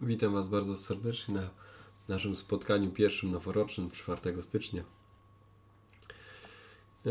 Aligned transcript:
Witam 0.00 0.32
Was 0.32 0.48
bardzo 0.48 0.76
serdecznie 0.76 1.34
na 1.34 1.50
naszym 2.08 2.36
spotkaniu 2.36 2.90
pierwszym 2.90 3.30
noworocznym 3.30 3.90
4 3.90 4.42
stycznia. 4.42 4.84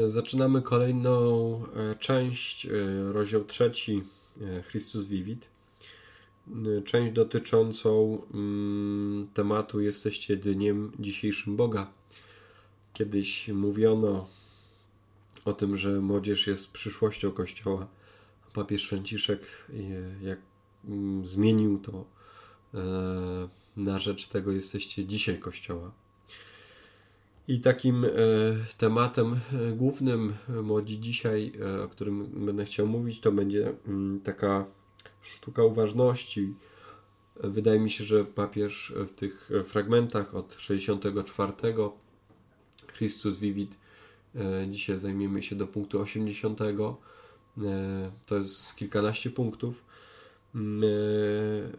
Zaczynamy 0.07 0.61
kolejną 0.61 1.63
e, 1.75 1.95
część, 1.95 2.65
e, 2.65 2.69
rozdział 3.13 3.45
trzeci 3.45 4.03
e, 4.41 4.61
Chrystus 4.61 5.07
Vivit. 5.07 5.47
Część 6.85 7.13
dotyczącą 7.13 8.21
mm, 8.33 9.27
tematu 9.33 9.81
Jesteście 9.81 10.37
dniem 10.37 10.91
dzisiejszym 10.99 11.55
Boga. 11.55 11.91
Kiedyś 12.93 13.47
mówiono 13.47 14.27
o 15.45 15.53
tym, 15.53 15.77
że 15.77 16.01
młodzież 16.01 16.47
jest 16.47 16.71
przyszłością 16.71 17.31
Kościoła. 17.31 17.87
Papież 18.53 18.87
Franciszek 18.87 19.41
jak 20.21 20.39
mm, 20.85 21.25
zmienił 21.27 21.79
to 21.79 22.16
na 23.77 23.99
rzecz 23.99 24.27
tego 24.27 24.51
jesteście 24.51 25.05
dzisiaj 25.05 25.39
Kościoła. 25.39 25.91
I 27.47 27.59
takim 27.59 28.05
e, 28.05 28.09
tematem 28.77 29.33
e, 29.33 29.71
głównym 29.71 30.33
młodzi 30.63 30.99
dzisiaj, 30.99 31.53
o 31.85 31.87
którym 31.87 32.45
będę 32.45 32.65
chciał 32.65 32.87
mówić, 32.87 33.19
to 33.19 33.31
będzie 33.31 33.73
mm, 33.87 34.21
taka 34.21 34.65
sztuka 35.21 35.63
uważności. 35.63 36.53
Wydaje 37.43 37.79
mi 37.79 37.91
się, 37.91 38.03
że 38.03 38.25
papież 38.25 38.93
w 38.97 39.13
tych 39.13 39.49
fragmentach 39.65 40.35
od 40.35 40.55
64 40.57 41.53
Chrystus 42.87 43.39
Vivit 43.39 43.77
dzisiaj 44.69 44.99
zajmiemy 44.99 45.43
się 45.43 45.55
do 45.55 45.67
punktu 45.67 45.99
80. 45.99 46.59
To 48.25 48.37
jest 48.37 48.75
kilkanaście 48.75 49.29
punktów 49.29 49.83
e, 49.83 50.06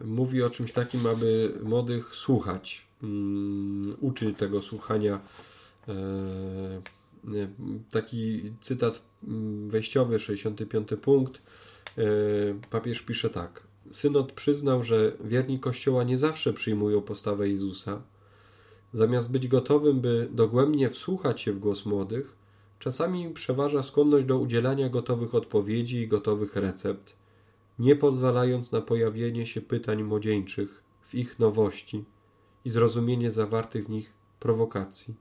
mówi 0.05 0.43
o 0.43 0.49
czymś 0.49 0.71
takim, 0.71 1.07
aby 1.07 1.53
młodych 1.63 2.15
słuchać, 2.15 2.87
mm, 3.03 3.95
uczyć 4.01 4.37
tego 4.37 4.61
słuchania. 4.61 5.19
E, 5.87 6.81
taki 7.91 8.53
cytat 8.61 9.01
mm, 9.27 9.69
wejściowy, 9.69 10.19
65 10.19 10.89
punkt. 11.01 11.41
Papież 12.69 13.01
pisze 13.01 13.29
tak. 13.29 13.63
Synod 13.91 14.31
przyznał, 14.31 14.83
że 14.83 15.11
wierni 15.23 15.59
Kościoła 15.59 16.03
nie 16.03 16.17
zawsze 16.17 16.53
przyjmują 16.53 17.01
postawę 17.01 17.49
Jezusa. 17.49 18.01
Zamiast 18.93 19.31
być 19.31 19.47
gotowym, 19.47 20.01
by 20.01 20.29
dogłębnie 20.31 20.89
wsłuchać 20.89 21.41
się 21.41 21.53
w 21.53 21.59
głos 21.59 21.85
młodych, 21.85 22.35
czasami 22.79 23.29
przeważa 23.29 23.83
skłonność 23.83 24.25
do 24.25 24.37
udzielania 24.37 24.89
gotowych 24.89 25.35
odpowiedzi 25.35 25.97
i 25.97 26.07
gotowych 26.07 26.55
recept 26.55 27.18
nie 27.79 27.95
pozwalając 27.95 28.71
na 28.71 28.81
pojawienie 28.81 29.45
się 29.45 29.61
pytań 29.61 30.03
młodzieńczych 30.03 30.83
w 31.01 31.15
ich 31.15 31.39
nowości 31.39 32.05
i 32.65 32.69
zrozumienie 32.69 33.31
zawartych 33.31 33.85
w 33.85 33.89
nich 33.89 34.13
prowokacji. 34.39 35.15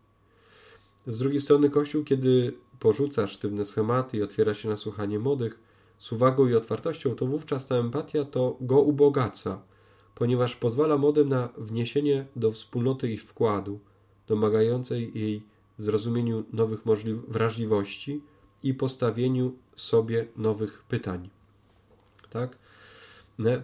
Z 1.06 1.18
drugiej 1.18 1.40
strony 1.40 1.70
Kościół, 1.70 2.04
kiedy 2.04 2.52
porzuca 2.80 3.26
sztywne 3.26 3.66
schematy 3.66 4.16
i 4.16 4.22
otwiera 4.22 4.54
się 4.54 4.68
na 4.68 4.76
słuchanie 4.76 5.18
młodych, 5.18 5.58
z 5.98 6.12
uwagą 6.12 6.46
i 6.46 6.54
otwartością, 6.54 7.14
to 7.14 7.26
wówczas 7.26 7.66
ta 7.66 7.74
empatia 7.74 8.24
to 8.24 8.56
go 8.60 8.80
ubogaca, 8.80 9.62
ponieważ 10.14 10.56
pozwala 10.56 10.98
młodym 10.98 11.28
na 11.28 11.48
wniesienie 11.58 12.26
do 12.36 12.52
wspólnoty 12.52 13.12
ich 13.12 13.22
wkładu, 13.22 13.80
domagającej 14.26 15.18
jej 15.18 15.42
zrozumieniu 15.78 16.44
nowych 16.52 16.80
wrażliwości 17.28 18.22
i 18.62 18.74
postawieniu 18.74 19.52
sobie 19.76 20.26
nowych 20.36 20.82
pytań. 20.82 21.30
Tak? 22.30 22.58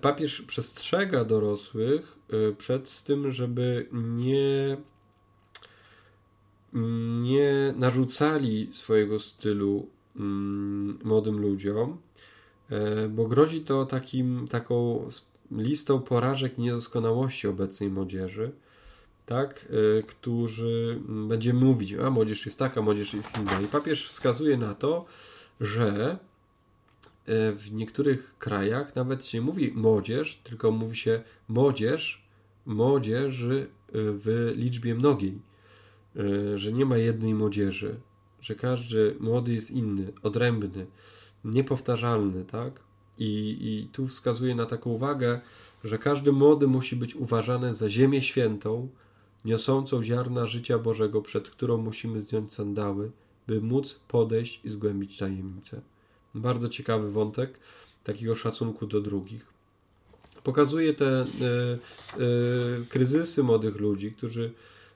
Papież 0.00 0.42
przestrzega 0.42 1.24
dorosłych 1.24 2.18
y, 2.32 2.54
przed 2.58 3.02
tym, 3.02 3.32
żeby 3.32 3.88
nie, 3.92 4.76
nie 7.20 7.74
narzucali 7.76 8.70
swojego 8.72 9.18
stylu 9.18 9.88
mm, 10.16 10.98
młodym 11.04 11.40
ludziom, 11.40 11.98
e, 12.70 13.08
bo 13.08 13.26
grozi 13.26 13.60
to 13.60 13.86
takim, 13.86 14.48
taką 14.48 15.08
listą 15.50 16.00
porażek 16.00 16.58
niedoskonałości 16.58 17.48
obecnej 17.48 17.90
młodzieży, 17.90 18.52
tak, 19.26 19.68
e, 19.98 20.02
którzy 20.02 21.00
będzie 21.08 21.54
mówić, 21.54 21.92
a 21.92 22.10
młodzież 22.10 22.46
jest 22.46 22.58
taka, 22.58 22.82
młodzież 22.82 23.14
jest 23.14 23.38
inna. 23.38 23.60
I 23.60 23.66
papież 23.66 24.08
wskazuje 24.08 24.56
na 24.56 24.74
to, 24.74 25.04
że 25.60 26.18
w 27.56 27.68
niektórych 27.72 28.38
krajach 28.38 28.96
nawet 28.96 29.24
się 29.24 29.40
mówi 29.40 29.72
młodzież, 29.74 30.40
tylko 30.44 30.70
mówi 30.70 30.96
się 30.96 31.22
młodzież, 31.48 32.28
młodzieży 32.66 33.66
e, 33.66 33.92
w 33.92 34.52
liczbie 34.56 34.94
mnogiej, 34.94 35.38
e, 36.16 36.58
że 36.58 36.72
nie 36.72 36.86
ma 36.86 36.96
jednej 36.96 37.34
młodzieży, 37.34 38.00
że 38.40 38.54
każdy 38.54 39.16
młody 39.20 39.54
jest 39.54 39.70
inny, 39.70 40.12
odrębny, 40.22 40.86
niepowtarzalny, 41.44 42.44
tak? 42.44 42.80
I, 43.18 43.56
I 43.60 43.88
tu 43.92 44.06
wskazuje 44.06 44.54
na 44.54 44.66
taką 44.66 44.90
uwagę, 44.90 45.40
że 45.84 45.98
każdy 45.98 46.32
młody 46.32 46.66
musi 46.66 46.96
być 46.96 47.14
uważany 47.14 47.74
za 47.74 47.90
ziemię 47.90 48.22
świętą, 48.22 48.88
niosącą 49.44 50.02
ziarna 50.02 50.46
życia 50.46 50.78
Bożego, 50.78 51.22
przed 51.22 51.50
którą 51.50 51.76
musimy 51.76 52.20
zdjąć 52.20 52.52
sandały, 52.52 53.10
by 53.46 53.60
móc 53.60 54.00
podejść 54.08 54.60
i 54.64 54.68
zgłębić 54.68 55.18
tajemnicę. 55.18 55.80
Bardzo 56.34 56.68
ciekawy 56.68 57.10
wątek 57.10 57.58
takiego 58.04 58.34
szacunku 58.34 58.86
do 58.86 59.00
drugich. 59.00 59.46
Pokazuje 60.44 60.94
te 60.94 61.22
y, 61.22 61.26
y, 62.22 62.86
kryzysy 62.88 63.42
młodych 63.42 63.76
ludzi, 63.76 64.12
którzy, 64.12 64.52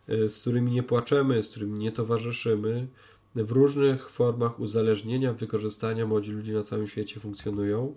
y, 0.08 0.28
z 0.28 0.40
którymi 0.40 0.72
nie 0.72 0.82
płaczemy, 0.82 1.42
z 1.42 1.48
którymi 1.48 1.78
nie 1.78 1.92
towarzyszymy. 1.92 2.86
W 3.34 3.50
różnych 3.52 4.10
formach 4.10 4.60
uzależnienia, 4.60 5.32
wykorzystania 5.32 6.06
młodzi 6.06 6.32
ludzie 6.32 6.52
na 6.52 6.62
całym 6.62 6.88
świecie 6.88 7.20
funkcjonują. 7.20 7.96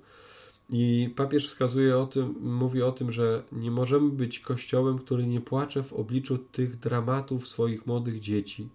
I 0.70 1.14
papież 1.16 1.48
wskazuje 1.48 1.98
o 1.98 2.08
tym, 2.08 2.36
mówi 2.42 2.82
o 2.82 2.92
tym, 2.92 3.12
że 3.12 3.44
nie 3.52 3.72
możemy 3.72 4.10
być 4.10 4.40
kościołem, 4.40 5.00
który 5.00 5.28
nie 5.28 5.42
płacze 5.42 5.84
w 5.84 5.94
obliczu 5.94 6.38
tych 6.38 6.80
dramatów 6.80 7.48
swoich 7.48 7.86
młodych 7.86 8.20
dzieci. 8.20 8.70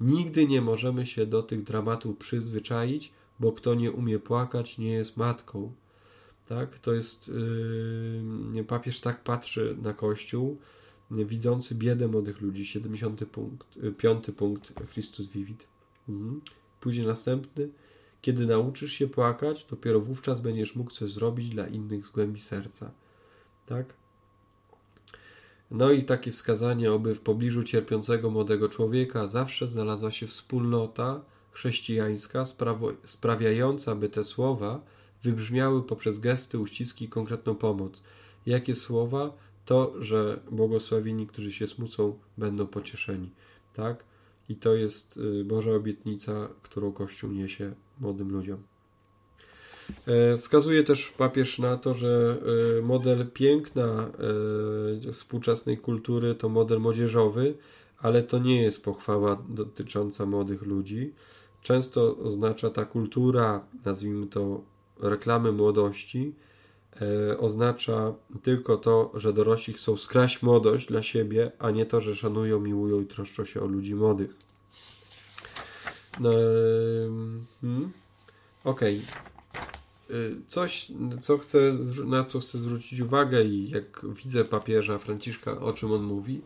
Nigdy 0.00 0.46
nie 0.46 0.60
możemy 0.60 1.06
się 1.06 1.26
do 1.26 1.42
tych 1.42 1.62
dramatów 1.62 2.16
przyzwyczaić, 2.16 3.12
bo 3.40 3.52
kto 3.52 3.74
nie 3.74 3.92
umie 3.92 4.18
płakać, 4.18 4.78
nie 4.78 4.92
jest 4.92 5.16
matką. 5.16 5.72
Tak? 6.48 6.78
To 6.78 6.92
jest 6.92 7.30
yy, 8.54 8.64
papież 8.64 9.00
tak 9.00 9.22
patrzy 9.24 9.76
na 9.82 9.94
Kościół, 9.94 10.58
widzący 11.10 11.74
biedę 11.74 12.08
młodych 12.08 12.40
ludzi. 12.40 12.66
70 12.66 13.24
punkt, 13.24 13.76
yy, 13.76 14.32
punkt 14.32 14.72
Chrystus 14.92 15.26
Vivit. 15.26 15.66
Mhm. 16.08 16.40
Później 16.80 17.06
następny. 17.06 17.68
Kiedy 18.22 18.46
nauczysz 18.46 18.92
się 18.92 19.06
płakać, 19.06 19.66
dopiero 19.70 20.00
wówczas 20.00 20.40
będziesz 20.40 20.76
mógł 20.76 20.90
coś 20.90 21.10
zrobić 21.10 21.48
dla 21.48 21.66
innych 21.66 22.06
z 22.06 22.10
głębi 22.10 22.40
serca. 22.40 22.90
Tak? 23.66 23.94
No 25.70 25.90
i 25.90 26.02
takie 26.02 26.32
wskazanie, 26.32 26.90
aby 26.90 27.14
w 27.14 27.20
pobliżu 27.20 27.62
cierpiącego 27.62 28.30
młodego 28.30 28.68
człowieka 28.68 29.28
zawsze 29.28 29.68
znalazła 29.68 30.10
się 30.10 30.26
wspólnota, 30.26 31.20
chrześcijańska 31.52 32.44
sprawiająca, 33.04 33.94
by 33.94 34.08
te 34.08 34.24
słowa 34.24 34.80
wybrzmiały 35.22 35.82
poprzez 35.82 36.18
gesty, 36.18 36.58
uściski 36.58 37.04
i 37.04 37.08
konkretną 37.08 37.54
pomoc. 37.54 38.02
Jakie 38.46 38.74
słowa? 38.74 39.32
To, 39.64 39.94
że 39.98 40.40
błogosławieni, 40.50 41.26
którzy 41.26 41.52
się 41.52 41.68
smucą, 41.68 42.18
będą 42.38 42.66
pocieszeni. 42.66 43.30
Tak? 43.74 44.04
I 44.48 44.56
to 44.56 44.74
jest 44.74 45.16
y, 45.16 45.44
Boża 45.44 45.70
obietnica, 45.70 46.48
którą 46.62 46.92
Kościół 46.92 47.32
niesie 47.32 47.74
młodym 48.00 48.32
ludziom. 48.32 48.62
E, 50.06 50.38
wskazuje 50.38 50.84
też 50.84 51.06
papież 51.06 51.58
na 51.58 51.76
to, 51.76 51.94
że 51.94 52.38
y, 52.78 52.82
model 52.82 53.26
piękna 53.34 54.10
y, 55.08 55.12
współczesnej 55.12 55.78
kultury 55.78 56.34
to 56.34 56.48
model 56.48 56.80
młodzieżowy, 56.80 57.54
ale 57.98 58.22
to 58.22 58.38
nie 58.38 58.62
jest 58.62 58.82
pochwała 58.82 59.42
dotycząca 59.48 60.26
młodych 60.26 60.62
ludzi. 60.62 61.12
Często 61.62 62.16
oznacza 62.16 62.70
ta 62.70 62.84
kultura, 62.84 63.64
nazwijmy 63.84 64.26
to 64.26 64.60
reklamy 65.00 65.52
młodości, 65.52 66.34
e, 67.02 67.38
oznacza 67.38 68.14
tylko 68.42 68.76
to, 68.76 69.10
że 69.14 69.32
dorośli 69.32 69.74
chcą 69.74 69.96
skraść 69.96 70.42
młodość 70.42 70.86
dla 70.86 71.02
siebie, 71.02 71.52
a 71.58 71.70
nie 71.70 71.86
to, 71.86 72.00
że 72.00 72.16
szanują, 72.16 72.60
miłują 72.60 73.00
i 73.00 73.06
troszczą 73.06 73.44
się 73.44 73.60
o 73.60 73.66
ludzi 73.66 73.94
młodych. 73.94 74.34
No, 76.20 76.30
hmm? 77.60 77.92
Okej. 78.64 78.98
Okay. 78.98 79.30
Coś, 80.46 80.92
co 81.20 81.38
chcę, 81.38 81.58
na 82.06 82.24
co 82.24 82.40
chcę 82.40 82.58
zwrócić 82.58 83.00
uwagę 83.00 83.44
i 83.44 83.70
jak 83.70 84.06
widzę 84.22 84.44
papieża 84.44 84.98
Franciszka, 84.98 85.60
o 85.60 85.72
czym 85.72 85.92
on 85.92 86.02
mówi, 86.02 86.40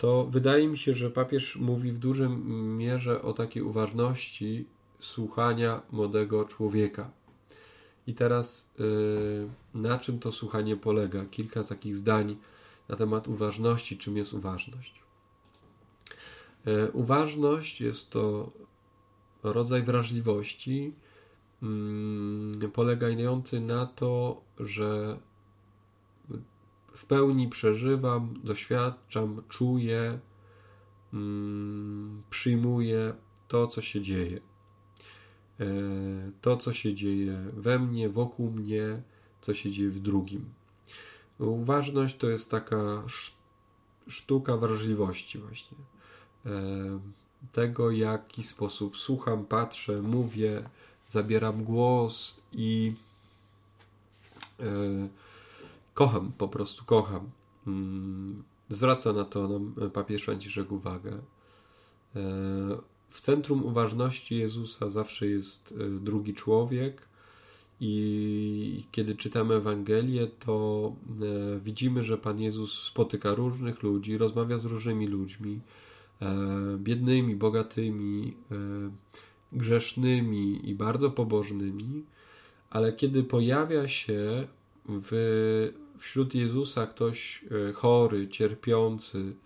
to 0.00 0.24
wydaje 0.24 0.68
mi 0.68 0.78
się, 0.78 0.94
że 0.94 1.10
papież 1.10 1.56
mówi 1.56 1.92
w 1.92 1.98
dużym 1.98 2.42
mierze 2.76 3.22
o 3.22 3.32
takiej 3.32 3.62
uważności 3.62 4.66
słuchania 5.00 5.82
młodego 5.90 6.44
człowieka. 6.44 7.10
I 8.06 8.14
teraz 8.14 8.70
yy, 8.78 9.48
na 9.74 9.98
czym 9.98 10.18
to 10.18 10.32
słuchanie 10.32 10.76
polega? 10.76 11.24
Kilka 11.24 11.64
takich 11.64 11.96
zdań 11.96 12.36
na 12.88 12.96
temat 12.96 13.28
uważności, 13.28 13.98
czym 13.98 14.16
jest 14.16 14.32
uważność. 14.32 15.02
E, 16.66 16.90
uważność 16.90 17.80
jest 17.80 18.10
to 18.10 18.50
rodzaj 19.42 19.82
wrażliwości 19.82 20.92
mm, 21.62 22.70
polegający 22.72 23.60
na 23.60 23.86
to, 23.86 24.42
że 24.60 25.18
w 26.94 27.06
pełni 27.06 27.48
przeżywam, 27.48 28.34
doświadczam, 28.44 29.42
czuję, 29.48 30.18
mm, 31.12 32.22
przyjmuję 32.30 33.14
to, 33.48 33.66
co 33.66 33.80
się 33.80 34.00
dzieje. 34.00 34.40
E, 35.60 35.66
to, 36.40 36.56
co 36.56 36.72
się 36.72 36.94
dzieje 36.94 37.38
we 37.52 37.78
mnie, 37.78 38.08
wokół 38.08 38.50
mnie, 38.50 39.02
co 39.40 39.54
się 39.54 39.70
dzieje 39.70 39.90
w 39.90 40.00
drugim. 40.00 40.44
Uważność 41.38 42.16
to 42.16 42.28
jest 42.28 42.50
taka 42.50 43.02
sztuka 44.08 44.56
wrażliwości, 44.56 45.38
właśnie. 45.38 45.78
E, 46.46 46.50
tego, 47.52 47.90
jaki 47.90 48.42
sposób 48.42 48.96
słucham, 48.96 49.44
patrzę, 49.44 50.02
mówię, 50.02 50.68
zabieram 51.08 51.64
głos 51.64 52.40
i 52.52 52.92
e, 54.60 54.64
kocham, 56.00 56.32
po 56.38 56.48
prostu 56.48 56.84
kocham. 56.84 57.30
Mm, 57.66 58.42
zwraca 58.68 59.12
na 59.12 59.24
to 59.24 59.48
nam 59.48 59.90
papież 59.90 60.22
Franciszek 60.22 60.72
uwagę. 60.72 61.12
E, 61.12 61.20
w 63.08 63.20
centrum 63.20 63.64
uważności 63.64 64.36
Jezusa 64.36 64.90
zawsze 64.90 65.26
jest 65.26 65.74
drugi 66.00 66.34
człowiek, 66.34 67.10
i 67.80 68.84
kiedy 68.92 69.16
czytamy 69.16 69.54
Ewangelię, 69.54 70.26
to 70.26 70.92
e, 71.56 71.60
widzimy, 71.60 72.04
że 72.04 72.18
Pan 72.18 72.40
Jezus 72.40 72.82
spotyka 72.82 73.34
różnych 73.34 73.82
ludzi, 73.82 74.18
rozmawia 74.18 74.58
z 74.58 74.64
różnymi 74.64 75.06
ludźmi, 75.06 75.60
e, 76.22 76.36
biednymi, 76.78 77.36
bogatymi, 77.36 78.36
e, 78.50 78.56
grzesznymi 79.52 80.70
i 80.70 80.74
bardzo 80.74 81.10
pobożnymi, 81.10 82.04
ale 82.70 82.92
kiedy 82.92 83.22
pojawia 83.22 83.88
się 83.88 84.46
w, 84.86 85.72
wśród 86.00 86.34
Jezusa 86.34 86.86
ktoś 86.86 87.44
chory, 87.74 88.28
cierpiący, 88.28 89.36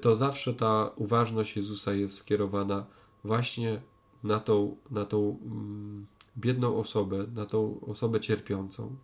to 0.00 0.16
zawsze 0.16 0.54
ta 0.54 0.90
uważność 0.96 1.56
Jezusa 1.56 1.92
jest 1.92 2.16
skierowana 2.16 2.86
właśnie 3.24 3.80
na 4.24 4.40
tą, 4.40 4.76
na 4.90 5.04
tą 5.04 5.38
mm, 5.44 6.06
biedną 6.36 6.76
osobę, 6.76 7.26
na 7.34 7.46
tą 7.46 7.80
osobę 7.80 8.20
cierpiącą. 8.20 8.96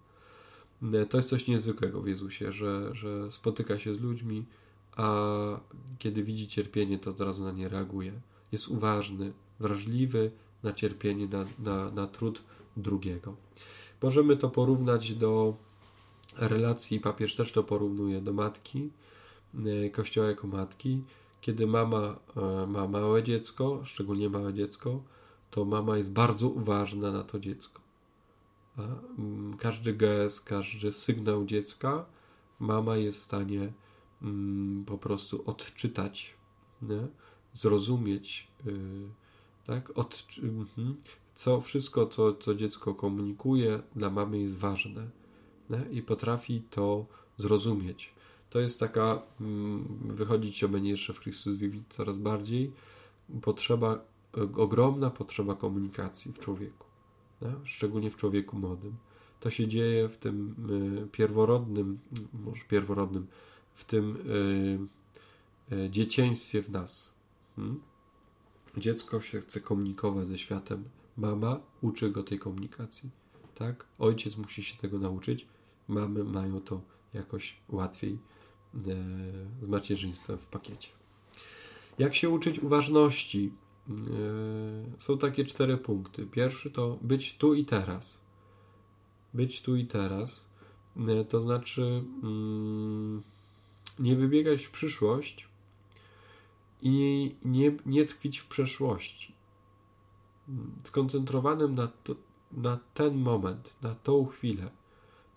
E, 0.93 1.07
to 1.07 1.17
jest 1.17 1.29
coś 1.29 1.49
niezwykłego 1.49 2.01
w 2.01 2.09
Jezusie, 2.09 2.53
że, 2.53 2.95
że 2.95 3.33
spotyka 3.33 3.79
się 3.79 3.95
z 3.95 4.01
ludźmi, 4.01 4.45
a 4.97 5.27
kiedy 5.99 6.23
widzi 6.23 6.49
cierpienie, 6.49 6.99
to 6.99 7.11
od 7.11 7.21
razu 7.21 7.45
na 7.45 7.53
nie 7.53 7.69
reaguje. 7.69 8.13
Jest 8.53 8.69
uważny, 8.69 9.33
wrażliwy 9.61 10.31
na 10.63 10.73
cierpienie, 10.73 11.29
na, 11.29 11.47
na, 11.59 11.91
na 11.91 12.07
trud 12.07 12.43
drugiego. 12.77 13.37
Możemy 14.03 14.37
to 14.37 14.51
porównać 14.51 15.13
do 15.13 15.57
relacji, 16.37 17.01
papież 17.01 17.37
też 17.37 17.53
to 17.53 17.65
porównuje 17.65 18.21
do 18.21 18.33
matki, 18.33 18.91
e, 19.87 19.91
kościoła 19.91 20.29
jako 20.29 20.47
matki. 20.47 21.05
Kiedy 21.41 21.67
mama 21.67 22.17
e, 22.37 22.67
ma 22.67 22.89
małe 22.89 23.23
dziecko, 23.23 23.81
szczególnie 23.85 24.29
małe 24.29 24.55
dziecko, 24.55 25.03
to 25.51 25.65
mama 25.65 25.99
jest 25.99 26.13
bardzo 26.13 26.49
uważna 26.49 27.13
na 27.13 27.25
to 27.25 27.41
dziecko. 27.41 27.81
Mm, 29.19 29.57
każdy 29.57 29.93
gest, 29.93 30.45
każdy 30.45 30.93
sygnał 30.93 31.45
dziecka 31.45 32.07
mama 32.61 32.97
jest 32.97 33.19
w 33.19 33.23
stanie 33.23 33.73
mm, 34.23 34.85
po 34.85 34.99
prostu 34.99 35.43
odczytać, 35.47 36.35
nie? 36.83 37.07
zrozumieć, 37.53 38.49
yy, 38.67 38.73
tak? 39.67 39.99
Od, 39.99 40.27
yy, 40.43 40.95
co 41.35 41.61
wszystko, 41.61 42.07
co, 42.07 42.35
co 42.35 42.55
dziecko 42.55 42.95
komunikuje, 42.95 43.83
dla 43.97 44.11
mamy 44.11 44.39
jest 44.39 44.57
ważne? 44.57 45.20
I 45.91 46.03
potrafi 46.03 46.63
to 46.71 47.07
zrozumieć. 47.37 48.13
To 48.51 48.61
jest 48.61 48.81
taka, 48.81 49.23
mm, 49.41 49.99
wychodzić 50.05 50.57
się 50.57 50.69
będzie 50.69 50.91
jeszcze 50.91 51.13
w 51.13 51.19
Chrystus 51.19 51.57
Vivit 51.57 51.85
coraz 51.89 52.19
bardziej, 52.19 52.73
potrzeba 53.43 54.05
ogromna 54.57 55.11
potrzeba 55.11 55.55
komunikacji 55.55 56.33
w 56.33 56.39
człowieku, 56.39 56.87
szczególnie 57.65 58.11
w 58.11 58.17
człowieku 58.17 58.59
młodym. 58.59 58.97
To 59.41 59.51
się 59.51 59.69
dzieje 59.69 60.09
w 60.09 60.17
tym 60.17 60.55
y, 61.05 61.09
pierworodnym, 61.09 61.99
może 62.45 62.65
pierworodnym, 62.65 63.27
w 63.75 63.85
tym 63.85 64.17
y, 65.73 65.91
dzieciństwie 65.91 66.63
w 66.63 66.71
nas. 66.71 67.15
Hmm? 67.57 67.81
Dziecko 68.77 69.21
się 69.21 69.41
chce 69.41 69.61
komunikować 69.61 70.29
ze 70.29 70.39
światem. 70.39 70.85
Mama 71.17 71.61
uczy 71.83 72.11
go 72.11 72.23
tej 72.23 72.39
komunikacji. 72.39 73.11
Tak? 73.55 73.87
Ojciec 73.99 74.37
musi 74.37 74.63
się 74.63 74.77
tego 74.77 74.99
nauczyć. 74.99 75.47
Mamy 75.91 76.25
mają 76.25 76.61
to 76.61 76.81
jakoś 77.15 77.57
łatwiej 77.69 78.19
z 79.61 79.69
macierzyństwem 79.69 80.39
w 80.39 80.47
pakiecie. 80.47 80.89
Jak 81.99 82.15
się 82.15 82.29
uczyć 82.29 82.59
uważności? 82.59 83.53
E, 83.91 83.95
są 84.99 85.19
takie 85.19 85.45
cztery 85.45 85.77
punkty. 85.77 86.27
Pierwszy 86.27 86.71
to 86.71 86.99
być 87.03 87.37
tu 87.37 87.55
i 87.55 87.65
teraz. 87.65 88.25
Być 89.35 89.63
tu 89.63 89.77
i 89.77 89.87
teraz. 89.87 90.51
E, 90.97 91.25
to 91.25 91.41
znaczy 91.41 92.05
mm, 92.23 93.23
nie 93.99 94.17
wybiegać 94.17 94.65
w 94.65 94.71
przyszłość 94.71 95.49
i 96.83 96.91
nie, 96.91 97.31
nie, 97.45 97.77
nie 97.87 98.05
tkwić 98.05 98.39
w 98.39 98.47
przeszłości. 98.47 99.35
Skoncentrowanym 100.85 101.75
na, 101.75 101.89
to, 101.89 102.15
na 102.53 102.79
ten 102.95 103.19
moment, 103.19 103.77
na 103.83 103.95
tą 103.95 104.27
chwilę, 104.27 104.71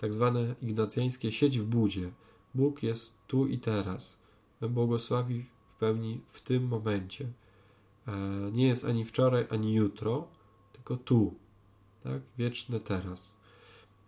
tak 0.03 0.13
zwane 0.13 0.55
ignacjańskie 0.61 1.31
sieć 1.31 1.59
w 1.59 1.65
budzie. 1.65 2.11
Bóg 2.55 2.83
jest 2.83 3.17
tu 3.27 3.47
i 3.47 3.59
teraz. 3.59 4.21
Błogosławi 4.61 5.45
w 5.59 5.79
pełni 5.79 6.21
w 6.27 6.41
tym 6.41 6.67
momencie. 6.67 7.27
E, 8.07 8.11
nie 8.51 8.67
jest 8.67 8.85
ani 8.85 9.05
wczoraj, 9.05 9.45
ani 9.49 9.73
jutro, 9.73 10.27
tylko 10.73 10.97
tu, 10.97 11.33
tak? 12.03 12.21
wieczne 12.37 12.79
teraz. 12.79 13.35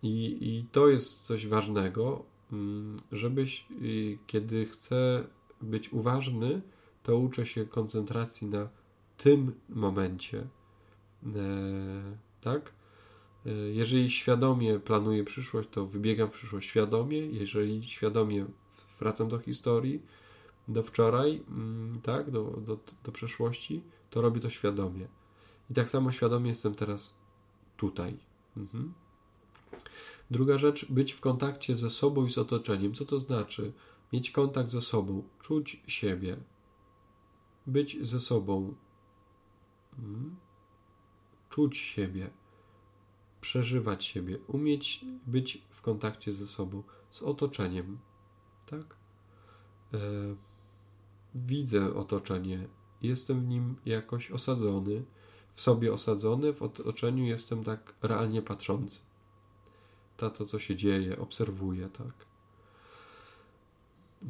I, 0.02 0.38
I 0.40 0.66
to 0.72 0.88
jest 0.88 1.20
coś 1.20 1.46
ważnego, 1.46 2.24
mm, 2.52 3.00
żebyś, 3.12 3.66
kiedy 4.26 4.66
chcę 4.66 5.26
być 5.62 5.92
uważny, 5.92 6.62
to 7.02 7.18
uczę 7.18 7.46
się 7.46 7.66
koncentracji 7.66 8.46
na 8.46 8.68
tym 9.16 9.52
momencie. 9.68 10.46
E, 11.26 11.36
tak? 12.40 12.72
Jeżeli 13.72 14.10
świadomie 14.10 14.78
planuję 14.78 15.24
przyszłość, 15.24 15.68
to 15.72 15.86
wybiegam 15.86 16.28
w 16.28 16.32
przyszłość 16.32 16.68
świadomie. 16.68 17.18
Jeżeli 17.18 17.82
świadomie 17.82 18.46
wracam 19.00 19.28
do 19.28 19.38
historii, 19.38 20.02
do 20.68 20.82
wczoraj, 20.82 21.42
mm, 21.48 22.00
tak, 22.02 22.30
do, 22.30 22.42
do, 22.44 22.78
do 23.04 23.12
przeszłości, 23.12 23.82
to 24.10 24.20
robię 24.20 24.40
to 24.40 24.50
świadomie. 24.50 25.08
I 25.70 25.74
tak 25.74 25.88
samo 25.88 26.12
świadomie 26.12 26.48
jestem 26.48 26.74
teraz 26.74 27.14
tutaj. 27.76 28.16
Mhm. 28.56 28.92
Druga 30.30 30.58
rzecz, 30.58 30.86
być 30.92 31.12
w 31.12 31.20
kontakcie 31.20 31.76
ze 31.76 31.90
sobą 31.90 32.26
i 32.26 32.30
z 32.30 32.38
otoczeniem. 32.38 32.94
Co 32.94 33.04
to 33.04 33.20
znaczy? 33.20 33.72
Mieć 34.12 34.30
kontakt 34.30 34.70
ze 34.70 34.80
sobą, 34.80 35.22
czuć 35.40 35.82
siebie, 35.86 36.36
być 37.66 38.06
ze 38.06 38.20
sobą, 38.20 38.74
mhm. 39.98 40.36
czuć 41.50 41.76
siebie, 41.76 42.30
przeżywać 43.46 44.04
siebie, 44.04 44.38
umieć 44.46 45.04
być 45.26 45.62
w 45.70 45.82
kontakcie 45.82 46.32
ze 46.32 46.46
sobą, 46.46 46.82
z 47.10 47.22
otoczeniem. 47.22 47.98
Tak? 48.66 48.96
E, 49.94 49.98
widzę 51.34 51.94
otoczenie, 51.94 52.68
jestem 53.02 53.40
w 53.40 53.48
nim 53.48 53.76
jakoś 53.84 54.30
osadzony, 54.30 55.04
w 55.52 55.60
sobie 55.60 55.92
osadzony, 55.92 56.52
w 56.52 56.62
otoczeniu 56.62 57.24
jestem 57.24 57.64
tak 57.64 57.94
realnie 58.02 58.42
patrzący. 58.42 59.00
Ta 60.16 60.30
to, 60.30 60.46
co 60.46 60.58
się 60.58 60.76
dzieje, 60.76 61.18
obserwuję, 61.18 61.88
tak. 61.88 62.26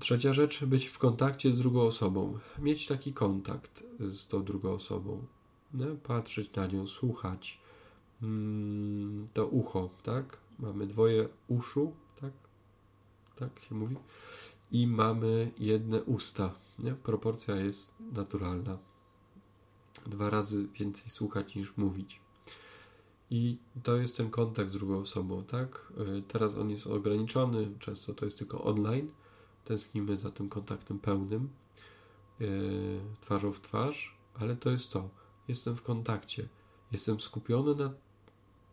Trzecia 0.00 0.32
rzecz, 0.32 0.64
być 0.64 0.86
w 0.86 0.98
kontakcie 0.98 1.52
z 1.52 1.58
drugą 1.58 1.82
osobą. 1.82 2.38
Mieć 2.58 2.86
taki 2.86 3.12
kontakt 3.12 3.82
z 4.00 4.26
tą 4.26 4.44
drugą 4.44 4.72
osobą. 4.72 5.26
No, 5.74 5.86
patrzeć 6.02 6.54
na 6.54 6.66
nią, 6.66 6.86
słuchać. 6.86 7.65
Mm, 8.22 9.26
to 9.32 9.46
ucho, 9.46 9.90
tak? 10.02 10.38
Mamy 10.58 10.86
dwoje 10.86 11.28
uszu, 11.48 11.92
tak? 12.20 12.32
Tak 13.36 13.60
się 13.60 13.74
mówi 13.74 13.96
i 14.70 14.86
mamy 14.86 15.52
jedne 15.58 16.04
usta. 16.04 16.54
Nie? 16.78 16.92
Proporcja 16.92 17.56
jest 17.56 17.94
naturalna. 18.12 18.78
Dwa 20.06 20.30
razy 20.30 20.68
więcej 20.68 21.10
słuchać 21.10 21.54
niż 21.54 21.76
mówić. 21.76 22.20
I 23.30 23.58
to 23.82 23.96
jest 23.96 24.16
ten 24.16 24.30
kontakt 24.30 24.70
z 24.70 24.72
drugą 24.72 24.98
osobą, 24.98 25.44
tak? 25.44 25.92
E, 25.98 26.22
teraz 26.22 26.56
on 26.56 26.70
jest 26.70 26.86
ograniczony, 26.86 27.70
często 27.78 28.14
to 28.14 28.24
jest 28.24 28.38
tylko 28.38 28.64
online, 28.64 29.10
tęsknimy 29.64 30.16
za 30.16 30.30
tym 30.30 30.48
kontaktem 30.48 30.98
pełnym, 30.98 31.48
yy, 32.40 33.00
twarzą 33.20 33.52
w 33.52 33.60
twarz, 33.60 34.16
ale 34.34 34.56
to 34.56 34.70
jest 34.70 34.92
to. 34.92 35.08
Jestem 35.48 35.76
w 35.76 35.82
kontakcie. 35.82 36.48
Jestem 36.92 37.20
skupiony 37.20 37.74
na 37.74 37.92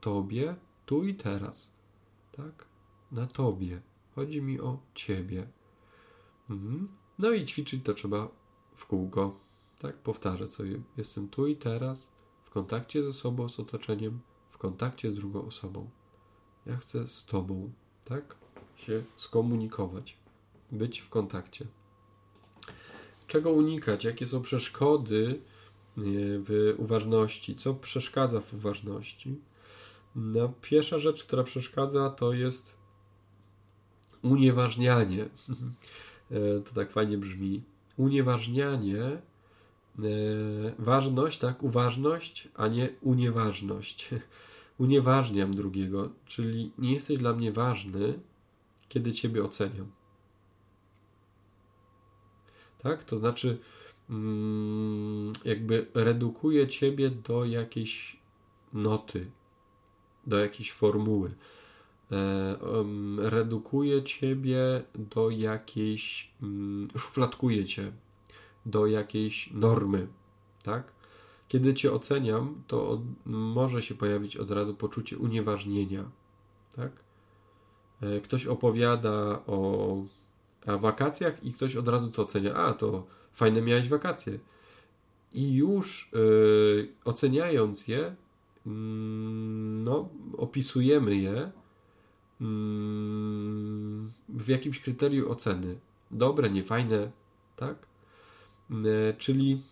Tobie 0.04 0.56
tu 0.86 1.04
i 1.04 1.16
teraz. 1.16 1.74
Tak? 2.32 2.66
Na 3.12 3.28
Tobie. 3.28 3.82
Chodzi 4.16 4.42
mi 4.42 4.60
o 4.60 4.80
Ciebie. 4.96 5.48
Mhm. 6.50 6.88
No 7.20 7.32
i 7.32 7.46
ćwiczyć 7.46 7.86
to 7.86 7.94
trzeba 7.94 8.28
w 8.76 8.86
kółko. 8.86 9.40
Tak? 9.80 9.98
Powtarzać 9.98 10.52
sobie. 10.52 10.82
Jestem 10.98 11.30
tu 11.30 11.48
i 11.48 11.56
teraz, 11.56 12.12
w 12.44 12.50
kontakcie 12.50 13.04
ze 13.04 13.14
sobą, 13.14 13.50
z 13.50 13.60
otoczeniem, 13.60 14.20
w 14.50 14.58
kontakcie 14.58 15.12
z 15.12 15.16
drugą 15.16 15.46
osobą. 15.46 15.90
Ja 16.66 16.78
chcę 16.78 17.08
z 17.08 17.26
Tobą, 17.26 17.72
tak? 18.06 18.36
Się 18.76 19.04
skomunikować, 19.16 20.18
być 20.72 21.00
w 21.00 21.10
kontakcie. 21.10 21.68
Czego 23.28 23.52
unikać? 23.52 24.04
Jakie 24.04 24.28
są 24.28 24.42
przeszkody 24.42 25.42
w 25.98 26.76
uważności? 26.78 27.56
Co 27.56 27.74
przeszkadza 27.74 28.42
w 28.42 28.54
uważności? 28.54 29.40
No, 30.16 30.54
pierwsza 30.62 31.00
rzecz, 31.00 31.24
która 31.24 31.44
przeszkadza, 31.44 32.10
to 32.10 32.34
jest 32.34 32.78
unieważnianie. 34.22 35.30
E, 36.32 36.60
to 36.60 36.74
tak 36.74 36.92
fajnie 36.92 37.18
brzmi. 37.18 37.64
Unieważnianie, 37.98 39.04
e, 39.04 39.22
ważność, 40.80 41.40
tak, 41.40 41.64
uważność, 41.64 42.48
a 42.56 42.68
nie 42.68 42.90
unieważność. 43.02 44.10
Unieważniam 44.78 45.54
drugiego, 45.54 46.10
czyli 46.26 46.72
nie 46.78 46.94
jesteś 46.94 47.18
dla 47.18 47.34
mnie 47.34 47.52
ważny, 47.52 48.20
kiedy 48.90 49.12
Ciebie 49.12 49.44
oceniam. 49.44 49.92
Tak? 52.78 53.04
To 53.04 53.18
znaczy, 53.18 53.58
mm, 54.10 55.34
jakby 55.46 55.88
redukuję 55.94 56.68
Ciebie 56.68 57.10
do 57.10 57.46
jakiejś 57.46 58.20
noty, 58.74 59.32
do 60.28 60.38
jakiejś 60.38 60.72
formuły. 60.72 61.36
E, 62.12 62.58
redukuje 63.18 64.04
ciebie 64.04 64.84
do 64.96 65.30
jakiejś, 65.30 66.32
mm, 66.42 66.88
szufladkuje 66.98 67.66
cię 67.66 67.92
do 68.66 68.88
jakiejś 68.88 69.50
normy, 69.54 70.08
tak? 70.64 70.94
Kiedy 71.48 71.74
cię 71.74 71.94
oceniam, 71.94 72.64
to 72.68 73.02
może 73.26 73.82
się 73.82 73.96
pojawić 73.96 74.38
od 74.38 74.52
razu 74.52 74.74
poczucie 74.76 75.18
unieważnienia, 75.18 76.12
tak? 76.76 77.04
E, 78.02 78.22
ktoś 78.22 78.46
opowiada 78.46 79.42
o, 79.48 79.98
o 80.68 80.80
wakacjach 80.80 81.44
i 81.44 81.54
ktoś 81.54 81.76
od 81.76 81.88
razu 81.88 82.12
to 82.12 82.22
ocenia. 82.22 82.56
A, 82.56 82.74
to 82.74 83.06
fajne 83.34 83.62
miałeś 83.62 83.90
wakacje. 83.90 84.40
I 85.34 85.54
już 85.54 86.10
yy, 86.14 86.88
oceniając 87.06 87.88
je, 87.88 88.16
no, 88.66 90.10
opisujemy 90.38 91.16
je 91.16 91.52
mm, 92.42 94.12
w 94.30 94.48
jakimś 94.48 94.80
kryterium 94.80 95.32
oceny. 95.32 95.80
Dobre, 96.12 96.50
niefajne, 96.50 97.12
tak? 97.56 97.88
Mm, 98.70 98.86
e, 98.86 99.14
czyli 99.14 99.64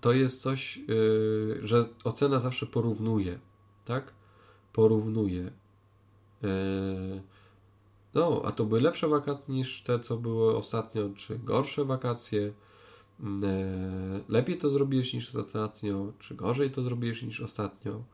to 0.00 0.12
jest 0.12 0.42
coś, 0.42 0.78
y, 0.90 1.60
że 1.62 1.88
ocena 2.04 2.38
zawsze 2.40 2.66
porównuje, 2.66 3.38
tak? 3.84 4.14
Porównuje. 4.72 5.50
E, 6.44 6.52
no, 8.14 8.42
a 8.44 8.52
to 8.52 8.64
były 8.64 8.80
lepsze 8.80 9.08
wakacje 9.08 9.54
niż 9.54 9.82
te, 9.82 10.00
co 10.00 10.16
były 10.16 10.56
ostatnio, 10.56 11.10
czy 11.16 11.38
gorsze 11.38 11.84
wakacje 11.84 12.40
E, 12.48 12.52
lepiej 14.28 14.58
to 14.58 14.70
zrobisz 14.70 15.12
niż 15.12 15.34
ostatnio, 15.34 16.12
czy 16.18 16.34
gorzej 16.34 16.70
to 16.70 16.82
zrobisz 16.82 17.22
niż 17.22 17.40
ostatnio, 17.40 18.04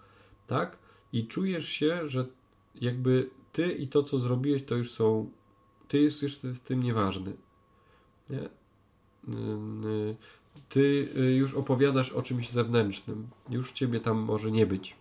tak? 0.47 0.79
I 1.13 1.27
czujesz 1.27 1.69
się, 1.69 2.09
że 2.09 2.27
jakby 2.75 3.31
ty 3.53 3.73
i 3.73 3.89
to, 3.89 4.03
co 4.03 4.19
zrobiłeś, 4.19 4.63
to 4.63 4.75
już 4.75 4.91
są, 4.91 5.31
ty 5.89 6.01
jesteś 6.01 6.45
już 6.45 6.57
w 6.57 6.61
tym 6.61 6.83
nieważny. 6.83 7.37
Nie? 8.31 8.49
Ty 10.69 11.09
y, 11.17 11.35
już 11.35 11.55
opowiadasz 11.55 12.13
o 12.13 12.23
czymś 12.23 12.51
zewnętrznym, 12.51 13.29
już 13.51 13.73
ciebie 13.73 14.01
tam 14.01 14.19
może 14.19 14.51
nie 14.51 14.67
być. 14.67 14.97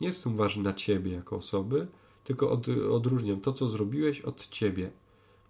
Nie 0.00 0.06
jestem 0.06 0.36
ważny 0.36 0.62
na 0.62 0.72
ciebie 0.72 1.12
jako 1.12 1.36
osoby, 1.36 1.86
tylko 2.24 2.50
od, 2.50 2.68
odróżniam 2.68 3.40
to, 3.40 3.52
co 3.52 3.68
zrobiłeś 3.68 4.20
od 4.20 4.48
ciebie, 4.48 4.90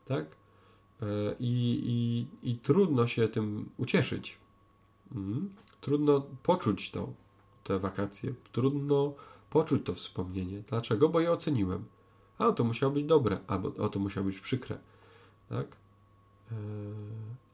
tak? 0.05 0.37
E, 1.03 1.07
I, 1.41 1.83
i, 1.87 2.26
i 2.50 2.59
trudno 2.59 3.07
się 3.07 3.29
tym 3.29 3.69
ucieszyć. 3.76 4.38
Mhm. 5.15 5.50
Trudno 5.81 6.26
poczuć 6.43 6.91
to, 6.91 7.12
te 7.65 7.79
wakacje. 7.79 8.35
Trudno 8.53 9.15
poczuć 9.50 9.83
to 9.85 9.95
wspomnienie. 9.95 10.62
Dlaczego? 10.69 11.09
Bo 11.09 11.21
je 11.21 11.33
oceniłem. 11.33 11.85
A 12.38 12.53
to 12.53 12.65
musiało 12.65 12.93
być 12.93 13.05
dobre, 13.05 13.38
albo 13.47 13.85
o 13.85 13.88
to 13.88 13.99
musiało 13.99 14.26
być 14.26 14.41
przykre. 14.41 14.79
Tak? 15.49 15.76
E, 16.53 16.55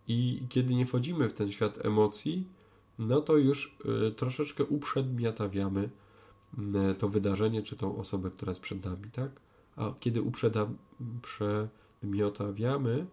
I 0.09 0.43
kiedy 0.49 0.75
nie 0.75 0.87
wchodzimy 0.87 1.29
w 1.29 1.35
ten 1.35 1.53
świat 1.53 1.87
emocji, 1.87 2.47
no 2.99 3.21
to 3.21 3.37
już 3.37 3.77
e, 4.09 4.11
troszeczkę 4.11 4.65
uprzedmiotawiamy 4.65 5.91
to 6.99 7.09
wydarzenie, 7.09 7.63
czy 7.63 7.77
tą 7.77 7.99
osobę, 7.99 8.31
która 8.31 8.51
jest 8.51 8.61
przed 8.61 8.85
nami, 8.85 9.11
tak? 9.11 9.31
A 9.77 9.93
kiedy 10.01 10.23
uprzedmiotawiamy, 10.23 13.07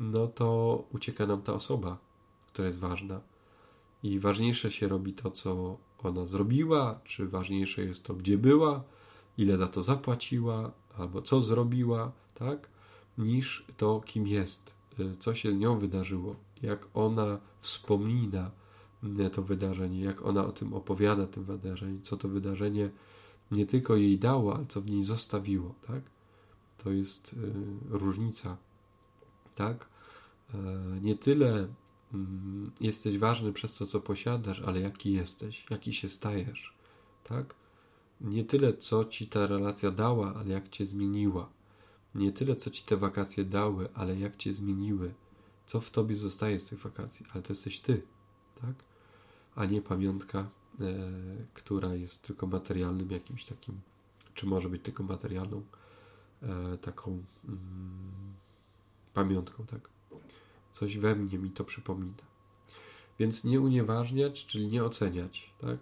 no 0.00 0.26
to 0.26 0.84
ucieka 0.92 1.26
nam 1.26 1.42
ta 1.42 1.52
osoba, 1.52 1.98
która 2.46 2.68
jest 2.68 2.80
ważna. 2.80 3.20
I 4.02 4.18
ważniejsze 4.18 4.70
się 4.70 4.88
robi 4.88 5.12
to, 5.12 5.30
co 5.30 5.76
ona 6.02 6.26
zrobiła, 6.26 7.00
czy 7.04 7.28
ważniejsze 7.28 7.84
jest 7.84 8.04
to, 8.04 8.14
gdzie 8.14 8.38
była, 8.38 8.84
ile 9.38 9.58
za 9.58 9.68
to 9.68 9.82
zapłaciła, 9.82 10.70
albo 10.98 11.22
co 11.22 11.40
zrobiła, 11.40 12.12
tak, 12.34 12.68
niż 13.18 13.66
to, 13.76 14.00
kim 14.00 14.26
jest, 14.26 14.74
y, 15.00 15.16
co 15.16 15.34
się 15.34 15.52
z 15.52 15.58
nią 15.58 15.78
wydarzyło, 15.78 16.36
jak 16.62 16.88
ona 16.94 17.38
wspomina 17.58 18.50
y, 19.26 19.30
to 19.30 19.42
wydarzenie, 19.42 20.00
jak 20.00 20.22
ona 20.26 20.46
o 20.46 20.52
tym 20.52 20.74
opowiada, 20.74 21.26
tym 21.26 21.44
wydarzeniu, 21.44 22.00
co 22.00 22.16
to 22.16 22.28
wydarzenie 22.28 22.90
nie 23.50 23.66
tylko 23.66 23.96
jej 23.96 24.18
dało, 24.18 24.54
ale 24.56 24.66
co 24.66 24.80
w 24.80 24.90
niej 24.90 25.02
zostawiło, 25.02 25.74
tak? 25.86 26.02
To 26.78 26.90
jest 26.90 27.32
y, 27.32 27.36
różnica 27.88 28.56
tak? 29.54 29.88
E, 30.54 31.00
nie 31.00 31.16
tyle 31.16 31.68
mm, 32.14 32.70
jesteś 32.80 33.18
ważny 33.18 33.52
przez 33.52 33.78
to, 33.78 33.86
co 33.86 34.00
posiadasz, 34.00 34.60
ale 34.60 34.80
jaki 34.80 35.12
jesteś, 35.12 35.66
jaki 35.70 35.92
się 35.92 36.08
stajesz, 36.08 36.74
tak? 37.24 37.54
Nie 38.20 38.44
tyle, 38.44 38.76
co 38.76 39.04
ci 39.04 39.26
ta 39.26 39.46
relacja 39.46 39.90
dała, 39.90 40.34
ale 40.34 40.48
jak 40.48 40.68
cię 40.68 40.86
zmieniła. 40.86 41.48
Nie 42.14 42.32
tyle, 42.32 42.56
co 42.56 42.70
ci 42.70 42.84
te 42.84 42.96
wakacje 42.96 43.44
dały, 43.44 43.88
ale 43.94 44.16
jak 44.16 44.36
cię 44.36 44.54
zmieniły. 44.54 45.14
Co 45.66 45.80
w 45.80 45.90
tobie 45.90 46.16
zostaje 46.16 46.60
z 46.60 46.66
tych 46.66 46.78
wakacji, 46.78 47.26
ale 47.32 47.42
to 47.42 47.52
jesteś 47.52 47.80
ty, 47.80 48.02
tak? 48.60 48.74
A 49.54 49.64
nie 49.66 49.82
pamiątka, 49.82 50.38
e, 50.38 50.48
która 51.54 51.94
jest 51.94 52.22
tylko 52.22 52.46
materialnym 52.46 53.10
jakimś 53.10 53.44
takim, 53.44 53.80
czy 54.34 54.46
może 54.46 54.68
być 54.68 54.82
tylko 54.82 55.02
materialną, 55.02 55.62
e, 56.42 56.78
taką. 56.78 57.24
Mm, 57.44 58.34
pamiątką, 59.14 59.66
tak? 59.66 59.88
Coś 60.72 60.96
we 60.96 61.16
mnie 61.16 61.38
mi 61.38 61.50
to 61.50 61.64
przypomina. 61.64 62.22
Więc 63.18 63.44
nie 63.44 63.60
unieważniać, 63.60 64.46
czyli 64.46 64.68
nie 64.68 64.84
oceniać, 64.84 65.50
tak? 65.60 65.78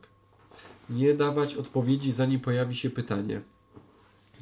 Nie 0.91 1.15
dawać 1.15 1.55
odpowiedzi, 1.55 2.13
zanim 2.13 2.41
pojawi 2.41 2.77
się 2.77 2.91
pytanie. 2.91 3.43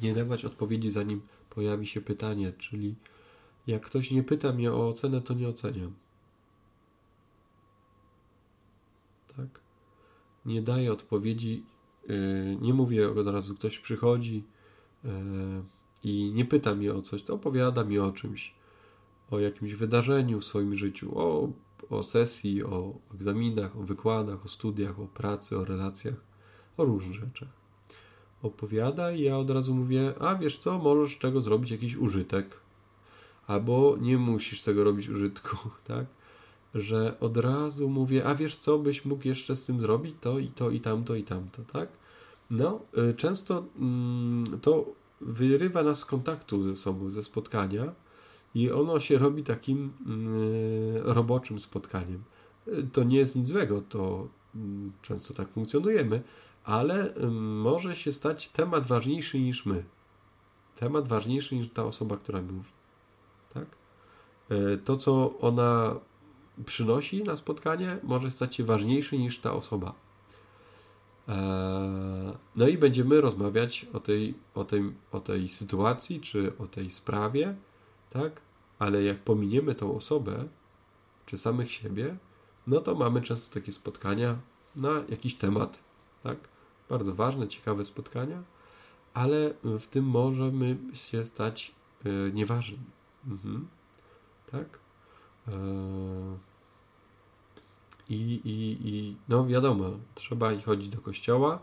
Nie 0.01 0.13
dawać 0.13 0.45
odpowiedzi, 0.45 0.91
zanim 0.91 1.21
pojawi 1.49 1.87
się 1.87 2.01
pytanie, 2.01 2.53
czyli 2.57 2.95
jak 3.67 3.85
ktoś 3.85 4.11
nie 4.11 4.23
pyta 4.23 4.53
mnie 4.53 4.71
o 4.73 4.87
ocenę, 4.87 5.21
to 5.21 5.33
nie 5.33 5.47
oceniam. 5.47 5.93
Tak? 9.37 9.59
Nie 10.45 10.61
daję 10.61 10.93
odpowiedzi, 10.93 11.63
yy, 12.07 12.57
nie 12.61 12.73
mówię 12.73 13.09
od 13.09 13.27
razu, 13.27 13.55
ktoś 13.55 13.79
przychodzi 13.79 14.43
yy, 15.03 15.11
i 16.03 16.31
nie 16.33 16.45
pyta 16.45 16.75
mnie 16.75 16.93
o 16.93 17.01
coś, 17.01 17.23
to 17.23 17.33
opowiada 17.33 17.83
mi 17.83 17.99
o 17.99 18.11
czymś 18.11 18.56
o 19.31 19.39
jakimś 19.39 19.73
wydarzeniu 19.73 20.39
w 20.39 20.45
swoim 20.45 20.75
życiu, 20.75 21.19
o, 21.19 21.49
o 21.89 22.03
sesji, 22.03 22.63
o 22.63 22.93
egzaminach, 23.15 23.77
o 23.77 23.83
wykładach, 23.83 24.45
o 24.45 24.49
studiach, 24.49 24.99
o 24.99 25.07
pracy, 25.07 25.57
o 25.57 25.65
relacjach, 25.65 26.15
o 26.77 26.85
różnych 26.85 27.15
rzeczach. 27.15 27.49
Opowiada 28.41 29.11
i 29.11 29.21
ja 29.21 29.37
od 29.37 29.49
razu 29.49 29.75
mówię, 29.75 30.13
a 30.19 30.35
wiesz 30.35 30.59
co, 30.59 30.77
możesz 30.77 31.15
z 31.15 31.19
tego 31.19 31.41
zrobić 31.41 31.71
jakiś 31.71 31.95
użytek. 31.95 32.59
Albo 33.47 33.97
nie 34.01 34.17
musisz 34.17 34.61
tego 34.61 34.83
robić 34.83 35.09
użytku, 35.09 35.57
tak? 35.87 36.05
Że 36.75 37.19
od 37.19 37.37
razu 37.37 37.89
mówię, 37.89 38.25
a 38.25 38.35
wiesz 38.35 38.55
co, 38.55 38.79
byś 38.79 39.05
mógł 39.05 39.27
jeszcze 39.27 39.55
z 39.55 39.63
tym 39.63 39.79
zrobić 39.79 40.15
to 40.21 40.39
i 40.39 40.47
to 40.47 40.69
i 40.69 40.79
tamto 40.81 41.15
i 41.15 41.23
tamto, 41.23 41.63
tak? 41.63 41.89
No, 42.49 42.79
y, 43.09 43.13
często 43.13 43.63
mm, 43.79 44.59
to 44.59 44.85
wyrywa 45.21 45.83
nas 45.83 45.99
z 45.99 46.05
kontaktu 46.05 46.63
ze 46.63 46.75
sobą, 46.75 47.09
ze 47.09 47.23
spotkania, 47.23 47.93
i 48.55 48.71
ono 48.71 48.99
się 48.99 49.17
robi 49.17 49.43
takim 49.43 49.93
roboczym 51.03 51.59
spotkaniem. 51.59 52.23
To 52.93 53.03
nie 53.03 53.17
jest 53.17 53.35
nic 53.35 53.47
złego, 53.47 53.81
to 53.81 54.27
często 55.01 55.33
tak 55.33 55.49
funkcjonujemy, 55.49 56.23
ale 56.63 57.13
może 57.31 57.95
się 57.95 58.13
stać 58.13 58.49
temat 58.49 58.87
ważniejszy 58.87 59.39
niż 59.39 59.65
my. 59.65 59.83
Temat 60.79 61.07
ważniejszy 61.07 61.55
niż 61.55 61.69
ta 61.69 61.83
osoba, 61.83 62.17
która 62.17 62.41
mówi. 62.41 62.69
Tak? 63.53 63.65
E, 64.49 64.77
to, 64.77 64.97
co 64.97 65.39
ona 65.39 65.95
przynosi 66.65 67.23
na 67.23 67.37
spotkanie, 67.37 67.97
może 68.03 68.31
stać 68.31 68.55
się 68.55 68.63
ważniejszy 68.63 69.17
niż 69.17 69.39
ta 69.39 69.53
osoba. 69.53 69.93
E, 71.27 72.37
no 72.55 72.67
i 72.67 72.77
będziemy 72.77 73.21
rozmawiać 73.21 73.85
o 73.93 73.99
tej, 73.99 74.35
o 74.55 74.65
tej, 74.65 74.93
o 75.11 75.19
tej 75.19 75.49
sytuacji, 75.49 76.21
czy 76.21 76.57
o 76.57 76.67
tej 76.67 76.89
sprawie, 76.89 77.55
tak? 78.09 78.41
Ale 78.79 79.03
jak 79.03 79.17
pominiemy 79.17 79.75
tą 79.75 79.95
osobę, 79.95 80.47
czy 81.25 81.37
samych 81.37 81.71
siebie, 81.71 82.17
no 82.67 82.81
to 82.81 82.95
mamy 82.95 83.21
często 83.21 83.53
takie 83.53 83.71
spotkania 83.71 84.37
na 84.75 85.03
jakiś 85.09 85.35
temat, 85.35 85.79
tak? 86.23 86.37
Bardzo 86.89 87.15
ważne, 87.15 87.47
ciekawe 87.47 87.85
spotkania, 87.85 88.43
ale 89.13 89.53
w 89.63 89.87
tym 89.87 90.05
możemy 90.05 90.77
się 90.93 91.25
stać 91.25 91.75
e, 92.05 92.31
nieważni. 92.31 92.79
Mhm. 93.27 93.67
Tak? 94.51 94.79
E, 95.47 95.51
I, 98.09 98.41
i, 98.45 98.87
I 98.89 99.15
no 99.29 99.47
wiadomo, 99.47 99.89
trzeba 100.15 100.53
i 100.53 100.61
chodzić 100.61 100.89
do 100.89 101.01
kościoła, 101.01 101.59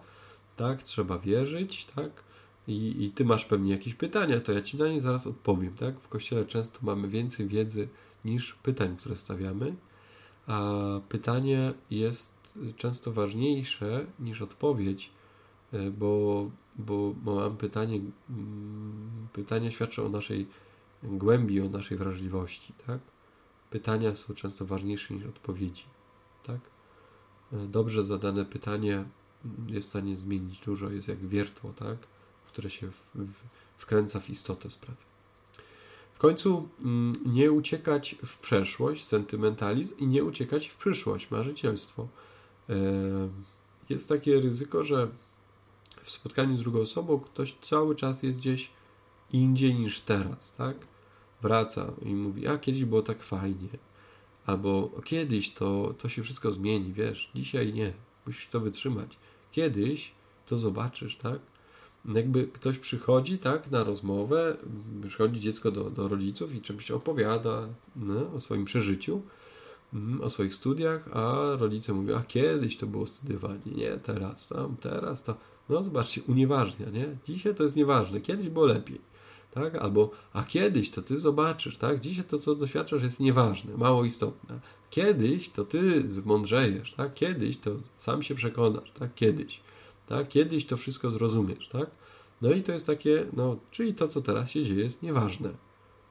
tak? 0.57 0.83
Trzeba 0.83 1.19
wierzyć, 1.19 1.85
tak? 1.85 2.25
I, 2.69 3.05
I 3.05 3.11
ty 3.11 3.25
masz 3.25 3.45
pewnie 3.45 3.73
jakieś 3.73 3.95
pytania, 3.95 4.41
to 4.41 4.53
ja 4.53 4.63
ci 4.63 4.77
na 4.77 4.89
nie 4.89 5.01
zaraz 5.01 5.27
odpowiem, 5.27 5.75
tak? 5.75 6.01
W 6.01 6.09
kościele 6.09 6.45
często 6.45 6.79
mamy 6.83 7.09
więcej 7.09 7.47
wiedzy 7.47 7.89
niż 8.25 8.55
pytań, 8.55 8.97
które 8.97 9.17
stawiamy, 9.17 9.75
a 10.47 10.81
pytanie 11.09 11.75
jest 11.91 12.59
często 12.77 13.13
ważniejsze 13.13 14.07
niż 14.21 14.43
odpowiedź, 14.43 15.11
e, 15.73 15.91
bo, 15.91 16.51
bo, 16.77 17.15
mam 17.25 17.57
pytanie, 17.57 18.01
mm, 18.31 19.29
pytanie 19.33 19.73
świadczy 19.73 20.03
o 20.03 20.09
naszej 20.09 20.47
głębi, 21.03 21.61
o 21.61 21.69
naszej 21.69 21.99
wrażliwości, 21.99 22.73
tak? 22.87 23.01
Pytania 23.71 24.15
są 24.15 24.35
często 24.35 24.67
ważniejsze 24.67 25.15
niż 25.15 25.27
odpowiedzi, 25.27 25.85
tak? 26.47 26.61
E, 27.53 27.67
dobrze 27.67 28.05
zadane 28.05 28.45
pytanie 28.45 29.05
jest 29.67 29.87
w 29.87 29.91
stanie 29.91 30.17
zmienić 30.17 30.61
dużo, 30.61 30.91
jest 30.91 31.09
jak 31.09 31.19
wiertło, 31.19 31.73
tak? 31.73 31.97
Które 32.55 32.71
się 32.71 32.91
w, 32.91 33.07
w, 33.15 33.35
wkręca 33.79 34.21
w 34.21 34.31
istotę 34.31 34.71
sprawy. 34.71 35.03
W 36.15 36.19
końcu 36.19 36.69
mm, 36.81 37.13
nie 37.27 37.53
uciekać 37.53 38.17
w 38.25 38.39
przeszłość, 38.39 39.05
sentymentalizm 39.05 39.99
i 39.99 40.07
nie 40.07 40.25
uciekać 40.25 40.69
w 40.69 40.77
przyszłość, 40.77 41.31
marzycielstwo. 41.31 42.09
E, 42.71 42.75
jest 43.89 44.09
takie 44.09 44.41
ryzyko, 44.41 44.85
że 44.85 45.09
w 46.03 46.11
spotkaniu 46.11 46.57
z 46.57 46.61
drugą 46.61 46.81
osobą 46.81 47.21
ktoś 47.21 47.57
cały 47.63 47.97
czas 47.97 48.23
jest 48.23 48.39
gdzieś 48.39 48.71
indziej 49.33 49.75
niż 49.75 50.01
teraz, 50.01 50.53
tak? 50.53 50.77
Wraca 51.43 51.93
i 52.03 52.15
mówi, 52.15 52.47
a 52.47 52.59
kiedyś 52.59 52.85
było 52.85 53.03
tak 53.03 53.23
fajnie. 53.23 53.69
Albo 54.47 54.91
kiedyś 55.05 55.51
to, 55.51 55.95
to 55.99 56.09
się 56.09 56.23
wszystko 56.23 56.53
zmieni, 56.53 56.93
wiesz, 56.93 57.31
dzisiaj 57.35 57.73
nie, 57.73 57.93
musisz 58.27 58.47
to 58.47 58.61
wytrzymać. 58.61 59.19
Kiedyś 59.53 60.13
to 60.47 60.59
zobaczysz, 60.59 61.17
tak? 61.17 61.39
Jakby 62.15 62.47
ktoś 62.47 62.79
przychodzi 62.79 63.39
tak 63.39 63.71
na 63.71 63.85
rozmowę, 63.85 64.57
przychodzi 65.09 65.41
dziecko 65.41 65.71
do, 65.71 65.91
do 65.91 66.09
rodziców 66.09 66.55
i 66.55 66.61
czymś 66.61 66.91
opowiada 66.91 67.69
no, 67.97 68.33
o 68.33 68.41
swoim 68.41 68.65
przeżyciu, 68.65 69.23
mm, 69.95 70.21
o 70.21 70.31
swoich 70.31 70.55
studiach, 70.55 71.09
a 71.13 71.57
rodzice 71.59 71.93
mówią, 71.93 72.17
a 72.17 72.23
kiedyś 72.23 72.77
to 72.77 72.87
było 72.87 73.07
studiowanie, 73.07 73.73
nie 73.77 73.91
teraz, 73.91 74.49
tam, 74.49 74.77
teraz 74.77 75.23
to, 75.23 75.37
no 75.69 75.83
zobaczcie, 75.83 76.23
unieważnia, 76.29 76.91
nie? 76.91 77.17
Dzisiaj 77.25 77.55
to 77.55 77.63
jest 77.63 77.77
nieważne, 77.77 78.21
kiedyś 78.21 78.49
było 78.49 78.67
lepiej, 78.67 79.01
tak? 79.55 79.75
Albo, 79.75 80.11
a 80.33 80.43
kiedyś 80.43 80.91
to 80.91 81.03
ty 81.03 81.19
zobaczysz, 81.19 81.77
tak? 81.77 82.01
Dzisiaj 82.01 82.25
to, 82.25 82.39
co 82.39 82.55
doświadczasz 82.55 83.03
jest 83.03 83.21
nieważne, 83.21 83.77
mało 83.77 84.05
istotne. 84.05 84.61
Kiedyś 84.91 85.49
to 85.49 85.65
ty 85.65 86.09
zmądrzejesz, 86.09 86.95
tak? 86.95 87.15
Kiedyś 87.15 87.59
to 87.59 87.71
sam 87.99 88.23
się 88.23 88.35
przekonasz, 88.35 88.91
tak? 88.91 89.15
Kiedyś. 89.15 89.61
Tak? 90.07 90.29
Kiedyś 90.29 90.67
to 90.67 90.77
wszystko 90.77 91.11
zrozumiesz, 91.11 91.69
tak? 91.69 91.91
No 92.43 92.53
i 92.53 92.63
to 92.63 92.73
jest 92.73 92.87
takie, 92.87 93.27
no, 93.33 93.57
czyli 93.71 93.95
to, 93.95 94.09
co 94.09 94.21
teraz 94.21 94.51
się 94.51 94.65
dzieje, 94.65 94.85
jest 94.85 95.03
nieważne. 95.03 95.51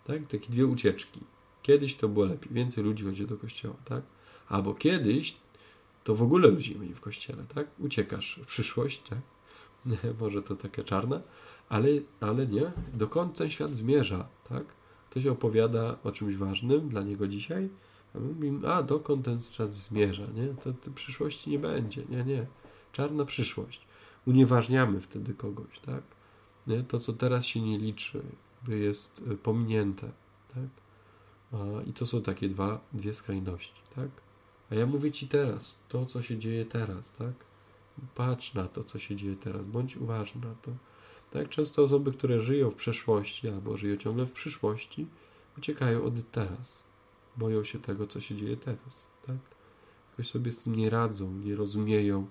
Tak? 0.03 0.27
Takie 0.27 0.49
dwie 0.49 0.67
ucieczki. 0.67 1.19
Kiedyś 1.61 1.95
to 1.95 2.09
było 2.09 2.25
lepiej, 2.25 2.53
więcej 2.53 2.83
ludzi 2.83 3.05
chodzi 3.05 3.27
do 3.27 3.37
kościoła, 3.37 3.75
tak? 3.85 4.01
Albo 4.47 4.73
kiedyś 4.73 5.35
to 6.03 6.15
w 6.15 6.23
ogóle 6.23 6.47
ludzi 6.47 6.75
mniej 6.75 6.93
w 6.93 6.99
kościele, 6.99 7.43
tak? 7.55 7.67
Uciekasz 7.79 8.39
w 8.43 8.45
przyszłość, 8.45 9.01
tak? 9.09 9.19
Może 10.21 10.43
to 10.43 10.55
takie 10.55 10.83
czarne, 10.83 11.21
ale, 11.69 11.87
ale 12.19 12.47
nie. 12.47 12.71
Dokąd 12.93 13.37
ten 13.37 13.49
świat 13.49 13.75
zmierza, 13.75 14.27
tak? 14.49 14.65
Ktoś 15.09 15.25
opowiada 15.25 15.97
o 16.03 16.11
czymś 16.11 16.35
ważnym 16.35 16.89
dla 16.89 17.01
niego 17.01 17.27
dzisiaj, 17.27 17.69
a 18.15 18.19
my 18.19 18.33
mówimy, 18.33 18.73
a 18.73 18.83
dokąd 18.83 19.25
ten 19.25 19.39
świat 19.39 19.73
zmierza, 19.73 20.27
nie? 20.35 20.47
To, 20.47 20.73
to 20.73 20.91
przyszłości 20.91 21.49
nie 21.49 21.59
będzie, 21.59 22.03
nie, 22.09 22.23
nie 22.23 22.45
czarna 22.93 23.25
przyszłość. 23.25 23.87
Unieważniamy 24.27 25.01
wtedy 25.01 25.33
kogoś, 25.33 25.79
tak? 25.79 26.03
Nie? 26.67 26.83
To, 26.83 26.99
co 26.99 27.13
teraz 27.13 27.45
się 27.45 27.61
nie 27.61 27.77
liczy, 27.77 28.21
jest 28.67 29.23
e, 29.31 29.35
pominięte, 29.37 30.11
tak? 30.53 30.83
I 31.87 31.93
to 31.93 32.05
są 32.05 32.21
takie 32.21 32.49
dwa, 32.49 32.79
dwie 32.93 33.13
skrajności, 33.13 33.81
tak? 33.95 34.09
A 34.71 34.75
ja 34.75 34.85
mówię 34.85 35.11
Ci 35.11 35.27
teraz, 35.27 35.79
to, 35.89 36.05
co 36.05 36.21
się 36.21 36.37
dzieje 36.37 36.65
teraz, 36.65 37.11
tak? 37.11 37.33
Patrz 38.15 38.53
na 38.53 38.67
to, 38.67 38.83
co 38.83 38.99
się 38.99 39.15
dzieje 39.15 39.35
teraz, 39.35 39.65
bądź 39.65 39.97
uważny 39.97 40.41
na 40.41 40.55
to. 40.55 40.71
Tak, 41.31 41.49
często 41.49 41.83
osoby, 41.83 42.11
które 42.11 42.39
żyją 42.39 42.71
w 42.71 42.75
przeszłości 42.75 43.49
albo 43.49 43.77
żyją 43.77 43.97
ciągle 43.97 44.25
w 44.25 44.31
przyszłości, 44.31 45.07
uciekają 45.57 46.03
od 46.03 46.31
teraz. 46.31 46.83
Boją 47.37 47.63
się 47.63 47.79
tego, 47.79 48.07
co 48.07 48.21
się 48.21 48.35
dzieje 48.35 48.57
teraz, 48.57 49.07
tak? 49.27 49.37
Jakoś 50.11 50.27
sobie 50.27 50.51
z 50.51 50.59
tym 50.59 50.75
nie 50.75 50.89
radzą, 50.89 51.33
nie 51.33 51.55
rozumieją, 51.55 52.27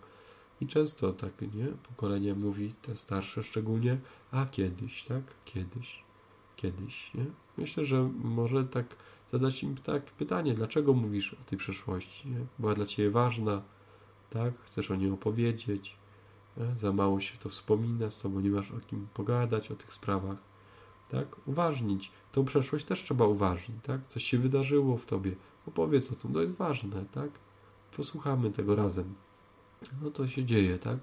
i 0.62 0.66
często 0.66 1.12
tak, 1.12 1.33
nie? 1.55 1.66
Pokolenie 1.88 2.35
mówi, 2.35 2.72
te 2.83 2.96
starsze 2.96 3.42
szczególnie, 3.42 3.98
a 4.31 4.46
kiedyś, 4.46 5.05
tak? 5.05 5.22
Kiedyś, 5.44 6.05
kiedyś, 6.57 7.14
nie? 7.14 7.25
Myślę, 7.59 7.85
że 7.85 8.11
może 8.22 8.64
tak 8.64 8.96
zadać 9.31 9.62
im 9.62 9.75
tak 9.75 10.05
pytanie, 10.05 10.55
dlaczego 10.55 10.92
mówisz 10.92 11.35
o 11.35 11.44
tej 11.44 11.59
przeszłości, 11.59 12.29
nie? 12.29 12.46
Była 12.59 12.75
dla 12.75 12.87
Ciebie 12.87 13.11
ważna, 13.11 13.62
tak? 14.31 14.55
Chcesz 14.64 14.90
o 14.90 14.96
niej 14.96 15.11
opowiedzieć, 15.11 15.96
nie? 16.57 16.77
za 16.77 16.92
mało 16.92 17.20
się 17.20 17.38
to 17.38 17.48
wspomina 17.48 18.11
z 18.11 18.22
Tobą, 18.22 18.40
nie 18.40 18.51
masz 18.51 18.72
o 18.72 18.81
kim 18.81 19.07
pogadać 19.14 19.70
o 19.70 19.75
tych 19.75 19.94
sprawach, 19.94 20.38
tak? 21.11 21.48
Uważnić. 21.48 22.12
Tą 22.33 22.44
przeszłość 22.44 22.85
też 22.85 23.03
trzeba 23.03 23.27
uważnić, 23.27 23.79
tak? 23.83 24.07
Coś 24.07 24.25
się 24.25 24.38
wydarzyło 24.38 24.96
w 24.96 25.07
Tobie, 25.07 25.37
opowiedz 25.66 26.12
o 26.12 26.14
tym, 26.14 26.33
to 26.33 26.42
jest 26.42 26.55
ważne, 26.55 27.05
tak? 27.12 27.31
Posłuchamy 27.96 28.51
tego 28.51 28.75
razem 28.77 29.14
no 30.03 30.11
to 30.11 30.29
się 30.29 30.45
dzieje, 30.45 30.79
tak? 30.79 30.99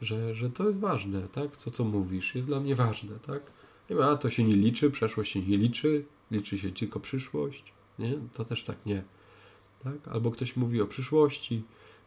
Że, 0.00 0.34
że 0.34 0.50
to 0.50 0.66
jest 0.66 0.80
ważne, 0.80 1.28
tak? 1.28 1.56
Co, 1.56 1.70
co 1.70 1.84
mówisz, 1.84 2.34
jest 2.34 2.46
dla 2.46 2.60
mnie 2.60 2.74
ważne, 2.74 3.18
tak? 3.26 3.52
Nie 3.90 3.96
ma, 3.96 4.04
a 4.04 4.16
to 4.16 4.30
się 4.30 4.44
nie 4.44 4.56
liczy, 4.56 4.90
przeszłość 4.90 5.32
się 5.32 5.42
nie 5.42 5.58
liczy, 5.58 6.04
liczy 6.30 6.58
się 6.58 6.70
tylko 6.70 7.00
przyszłość, 7.00 7.72
nie? 7.98 8.18
To 8.32 8.44
też 8.44 8.64
tak 8.64 8.86
nie, 8.86 9.02
tak? 9.84 10.08
Albo 10.08 10.30
ktoś 10.30 10.56
mówi 10.56 10.80
o 10.80 10.86
przyszłości, 10.86 11.62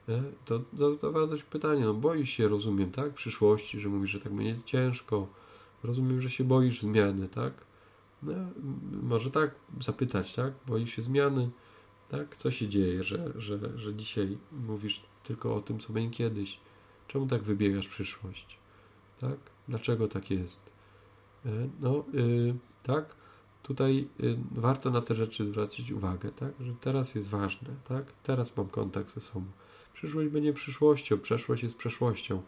nie? 0.07 0.23
to, 0.45 0.59
to, 0.77 0.95
to 0.95 1.13
pytanie, 1.49 1.85
no 1.85 1.93
boisz 1.93 2.29
się, 2.29 2.47
rozumiem, 2.47 2.91
tak? 2.91 3.13
Przyszłości, 3.13 3.79
że 3.79 3.89
mówisz, 3.89 4.11
że 4.11 4.19
tak 4.19 4.33
będzie 4.33 4.61
ciężko, 4.65 5.27
rozumiem, 5.83 6.21
że 6.21 6.29
się 6.29 6.43
boisz 6.43 6.81
zmiany, 6.81 7.27
tak? 7.27 7.53
No, 8.23 8.33
może 9.03 9.31
tak 9.31 9.55
zapytać, 9.81 10.33
tak? 10.35 10.53
Boisz 10.67 10.95
się 10.95 11.01
zmiany, 11.01 11.49
tak? 12.09 12.37
Co 12.37 12.51
się 12.51 12.67
dzieje, 12.67 13.03
że, 13.03 13.31
że, 13.35 13.59
że 13.75 13.95
dzisiaj 13.95 14.37
mówisz 14.51 15.03
tylko 15.23 15.55
o 15.55 15.61
tym, 15.61 15.79
co 15.79 15.93
będzie 15.93 16.17
kiedyś. 16.17 16.59
Czemu 17.07 17.27
tak 17.27 17.43
wybiegasz 17.43 17.87
przyszłość? 17.87 18.57
Tak? 19.19 19.37
Dlaczego 19.67 20.07
tak 20.07 20.31
jest? 20.31 20.71
E, 21.45 21.49
no, 21.79 22.03
yy, 22.13 22.55
tak, 22.83 23.15
tutaj 23.63 24.07
yy, 24.19 24.37
warto 24.51 24.89
na 24.89 25.01
te 25.01 25.15
rzeczy 25.15 25.45
zwrócić 25.45 25.91
uwagę, 25.91 26.31
tak? 26.31 26.51
Że 26.59 26.73
teraz 26.81 27.15
jest 27.15 27.29
ważne, 27.29 27.69
tak? 27.87 28.05
Teraz 28.23 28.57
mam 28.57 28.67
kontakt 28.67 29.13
ze 29.13 29.21
sobą. 29.21 29.45
Przyszłość 29.93 30.29
będzie 30.29 30.53
przyszłością, 30.53 31.19
przeszłość 31.19 31.63
jest 31.63 31.77
przeszłością, 31.77 32.41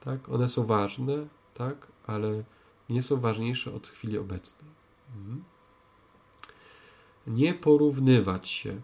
tak? 0.00 0.28
One 0.28 0.48
są 0.48 0.66
ważne, 0.66 1.26
tak? 1.54 1.86
Ale 2.06 2.44
nie 2.88 3.02
są 3.02 3.20
ważniejsze 3.20 3.74
od 3.74 3.88
chwili 3.88 4.18
obecnej. 4.18 4.70
Mhm. 5.16 5.44
Nie 7.26 7.54
porównywać 7.54 8.48
się. 8.48 8.80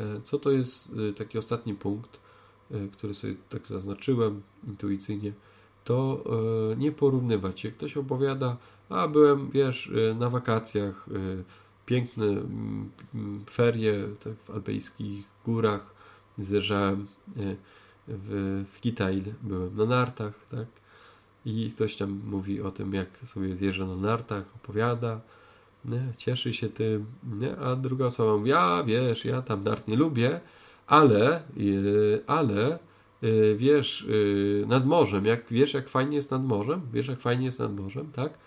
E, 0.00 0.20
co 0.20 0.38
to 0.38 0.50
jest 0.50 0.94
taki 1.16 1.38
ostatni 1.38 1.74
punkt? 1.74 2.20
E, 2.70 2.88
który 2.88 3.14
sobie 3.14 3.34
tak 3.48 3.66
zaznaczyłem 3.66 4.42
intuicyjnie, 4.66 5.32
to 5.84 6.24
e, 6.72 6.76
nie 6.76 6.92
porównywać. 6.92 7.64
Jak 7.64 7.74
ktoś 7.74 7.96
opowiada, 7.96 8.56
a 8.88 9.08
byłem, 9.08 9.50
wiesz, 9.50 9.90
e, 10.10 10.14
na 10.14 10.30
wakacjach 10.30 11.06
piękne 11.86 12.26
ferie 13.50 14.08
tak, 14.20 14.32
w 14.44 14.50
alpejskich 14.50 15.26
górach. 15.44 15.94
Zjeżdżałem 16.38 17.06
w, 18.08 18.64
w 18.72 18.80
Kitail, 18.80 19.22
byłem 19.42 19.76
na 19.76 19.84
nartach, 19.84 20.32
tak? 20.50 20.66
I 21.44 21.70
ktoś 21.74 21.96
tam 21.96 22.20
mówi 22.24 22.62
o 22.62 22.70
tym, 22.70 22.94
jak 22.94 23.18
sobie 23.24 23.56
zjeżdża 23.56 23.86
na 23.86 23.96
nartach, 23.96 24.44
opowiada, 24.56 25.20
nie? 25.84 26.12
cieszy 26.16 26.52
się 26.52 26.68
tym, 26.68 27.06
nie? 27.40 27.56
a 27.56 27.76
druga 27.76 28.06
osoba 28.06 28.36
mówi, 28.36 28.50
ja 28.50 28.84
wiesz, 28.86 29.24
ja 29.24 29.42
tam 29.42 29.64
nart 29.64 29.88
nie 29.88 29.96
lubię, 29.96 30.40
ale, 30.88 31.42
yy, 31.56 32.22
ale 32.26 32.78
yy, 33.22 33.56
wiesz, 33.56 34.06
yy, 34.08 34.64
nad 34.68 34.86
morzem, 34.86 35.24
jak 35.24 35.44
wiesz, 35.50 35.74
jak 35.74 35.88
fajnie 35.88 36.16
jest 36.16 36.30
nad 36.30 36.44
morzem, 36.44 36.80
wiesz, 36.92 37.08
jak 37.08 37.20
fajnie 37.20 37.46
jest 37.46 37.58
nad 37.58 37.76
morzem, 37.76 38.12
tak? 38.12 38.38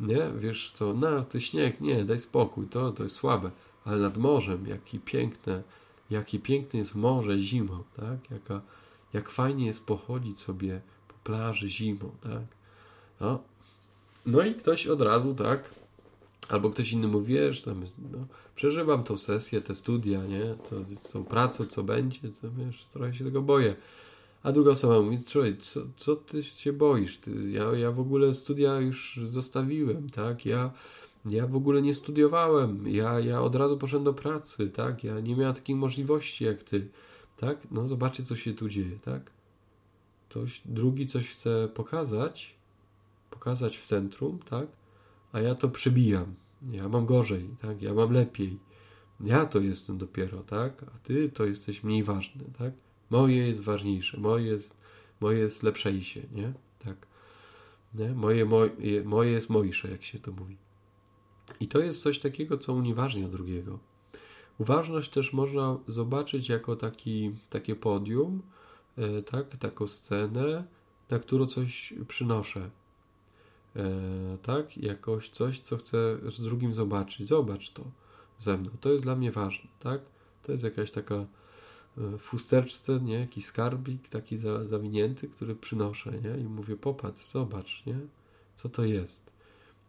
Nie, 0.00 0.30
wiesz 0.36 0.72
co, 0.72 0.94
na 0.94 1.24
to 1.24 1.40
śnieg, 1.40 1.80
nie, 1.80 2.04
daj 2.04 2.18
spokój, 2.18 2.66
to, 2.66 2.92
to 2.92 3.02
jest 3.02 3.16
słabe, 3.16 3.50
ale 3.84 3.98
nad 3.98 4.16
morzem, 4.16 4.66
jaki 4.66 4.98
piękne, 4.98 5.62
jaki 6.10 6.38
piękne 6.38 6.78
jest 6.78 6.94
morze 6.94 7.38
zimą, 7.38 7.82
tak? 7.96 8.30
Jaka, 8.30 8.60
jak 9.12 9.30
fajnie 9.30 9.66
jest 9.66 9.86
pochodzić 9.86 10.38
sobie 10.38 10.80
po 11.08 11.14
plaży 11.24 11.70
zimą, 11.70 12.10
tak? 12.22 12.42
No, 13.20 13.38
no 14.26 14.42
i 14.42 14.54
ktoś 14.54 14.86
od 14.86 15.00
razu, 15.00 15.34
tak? 15.34 15.77
Albo 16.48 16.70
ktoś 16.70 16.92
inny 16.92 17.08
mówi, 17.08 17.34
wiesz, 17.34 17.62
tam 17.62 17.82
jest, 17.82 17.96
no, 18.12 18.26
przeżywam 18.54 19.04
tą 19.04 19.18
sesję, 19.18 19.60
te 19.60 19.74
studia, 19.74 20.26
nie? 20.26 20.54
To 20.70 20.84
z 20.84 21.12
tą 21.12 21.24
pracą, 21.24 21.64
co 21.64 21.82
będzie, 21.82 22.30
co 22.30 22.50
wiesz, 22.50 22.84
trochę 22.84 23.14
się 23.14 23.24
tego 23.24 23.42
boję. 23.42 23.76
A 24.42 24.52
druga 24.52 24.70
osoba 24.70 25.00
mówi, 25.00 25.24
człowiek, 25.24 25.62
co, 25.62 25.80
co 25.96 26.16
ty 26.16 26.42
się 26.42 26.72
boisz? 26.72 27.18
Ty, 27.18 27.50
ja, 27.50 27.64
ja 27.64 27.92
w 27.92 28.00
ogóle 28.00 28.34
studia 28.34 28.80
już 28.80 29.20
zostawiłem, 29.24 30.10
tak? 30.10 30.46
Ja, 30.46 30.70
ja 31.26 31.46
w 31.46 31.56
ogóle 31.56 31.82
nie 31.82 31.94
studiowałem, 31.94 32.88
ja, 32.88 33.20
ja 33.20 33.42
od 33.42 33.54
razu 33.54 33.78
poszedłem 33.78 34.04
do 34.04 34.14
pracy, 34.14 34.70
tak? 34.70 35.04
Ja 35.04 35.20
nie 35.20 35.36
miałem 35.36 35.54
takiej 35.54 35.76
możliwości 35.76 36.44
jak 36.44 36.62
ty, 36.62 36.88
tak? 37.36 37.58
No 37.70 37.86
zobaczcie, 37.86 38.22
co 38.22 38.36
się 38.36 38.54
tu 38.54 38.68
dzieje, 38.68 38.98
tak? 39.04 39.30
Ktoś, 40.28 40.62
drugi 40.64 41.06
coś 41.06 41.30
chce 41.30 41.68
pokazać, 41.74 42.54
pokazać 43.30 43.78
w 43.78 43.86
centrum, 43.86 44.38
tak? 44.38 44.66
A 45.32 45.40
ja 45.40 45.54
to 45.54 45.68
przebijam. 45.68 46.34
Ja 46.70 46.88
mam 46.88 47.06
gorzej, 47.06 47.48
tak? 47.62 47.82
Ja 47.82 47.94
mam 47.94 48.12
lepiej. 48.12 48.58
Ja 49.20 49.46
to 49.46 49.60
jestem 49.60 49.98
dopiero, 49.98 50.42
tak? 50.42 50.82
A 50.82 50.98
ty 50.98 51.28
to 51.28 51.46
jesteś 51.46 51.84
mniej 51.84 52.04
ważny, 52.04 52.44
tak? 52.58 52.72
Moje 53.10 53.48
jest 53.48 53.60
ważniejsze, 53.60 54.20
moje 54.20 54.46
jest, 54.46 54.80
moje 55.20 55.38
jest 55.38 55.62
lepszejsze, 55.62 56.20
nie? 56.32 56.52
Tak. 56.78 57.06
Nie? 57.94 58.14
Moje, 58.14 58.44
moje, 58.44 58.70
moje 59.04 59.30
jest 59.30 59.50
mojsze, 59.50 59.90
jak 59.90 60.04
się 60.04 60.18
to 60.18 60.32
mówi. 60.32 60.56
I 61.60 61.68
to 61.68 61.78
jest 61.78 62.02
coś 62.02 62.18
takiego, 62.18 62.58
co 62.58 62.72
unieważnia 62.72 63.28
drugiego. 63.28 63.78
Uważność 64.58 65.10
też 65.10 65.32
można 65.32 65.78
zobaczyć 65.86 66.48
jako 66.48 66.76
taki, 66.76 67.34
takie 67.50 67.76
podium, 67.76 68.42
e, 68.96 69.22
tak, 69.22 69.56
taką 69.56 69.86
scenę, 69.86 70.64
na 71.10 71.18
którą 71.18 71.46
coś 71.46 71.94
przynoszę. 72.08 72.70
E, 73.78 74.38
tak, 74.42 74.78
jakoś 74.78 75.28
coś, 75.28 75.60
co 75.60 75.76
chcę 75.76 76.16
z 76.28 76.40
drugim 76.40 76.72
zobaczyć. 76.72 77.28
Zobacz 77.28 77.70
to 77.70 77.84
ze 78.38 78.58
mną. 78.58 78.70
To 78.80 78.92
jest 78.92 79.04
dla 79.04 79.16
mnie 79.16 79.32
ważne, 79.32 79.70
tak? 79.80 80.00
To 80.42 80.52
jest 80.52 80.64
jakaś 80.64 80.90
taka 80.90 81.26
fusterczce, 82.18 83.00
nie, 83.00 83.14
jakiś 83.14 83.44
skarbik 83.44 84.08
taki 84.08 84.38
za, 84.38 84.66
zawinięty, 84.66 85.28
który 85.28 85.54
przynoszę, 85.54 86.10
nie, 86.10 86.42
i 86.42 86.44
mówię, 86.44 86.76
popatrz, 86.76 87.30
zobacz, 87.32 87.82
nie, 87.86 87.98
co 88.54 88.68
to 88.68 88.84
jest. 88.84 89.30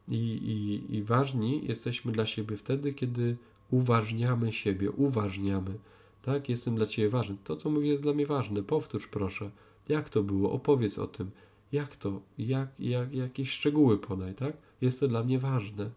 I, 0.07 0.17
i, 0.17 0.95
I 0.95 1.03
ważni 1.03 1.67
jesteśmy 1.67 2.11
dla 2.11 2.25
siebie 2.25 2.57
wtedy, 2.57 2.93
kiedy 2.93 3.37
uważniamy 3.71 4.53
siebie, 4.53 4.91
uważniamy, 4.91 5.77
tak, 6.21 6.49
jestem 6.49 6.75
dla 6.75 6.87
Ciebie 6.87 7.09
ważny. 7.09 7.35
To, 7.43 7.55
co 7.55 7.69
mówię, 7.69 7.89
jest 7.89 8.03
dla 8.03 8.13
mnie 8.13 8.25
ważne. 8.25 8.63
Powtórz 8.63 9.07
proszę, 9.07 9.51
jak 9.89 10.09
to 10.09 10.23
było, 10.23 10.51
opowiedz 10.51 10.97
o 10.97 11.07
tym, 11.07 11.31
jak 11.71 11.95
to, 11.95 12.21
jak, 12.37 12.79
jak, 12.79 13.13
jakieś 13.13 13.51
szczegóły 13.51 13.97
podaj, 13.97 14.35
tak, 14.35 14.53
jest 14.81 14.99
to 14.99 15.07
dla 15.07 15.23
mnie 15.23 15.39
ważne, 15.39 15.89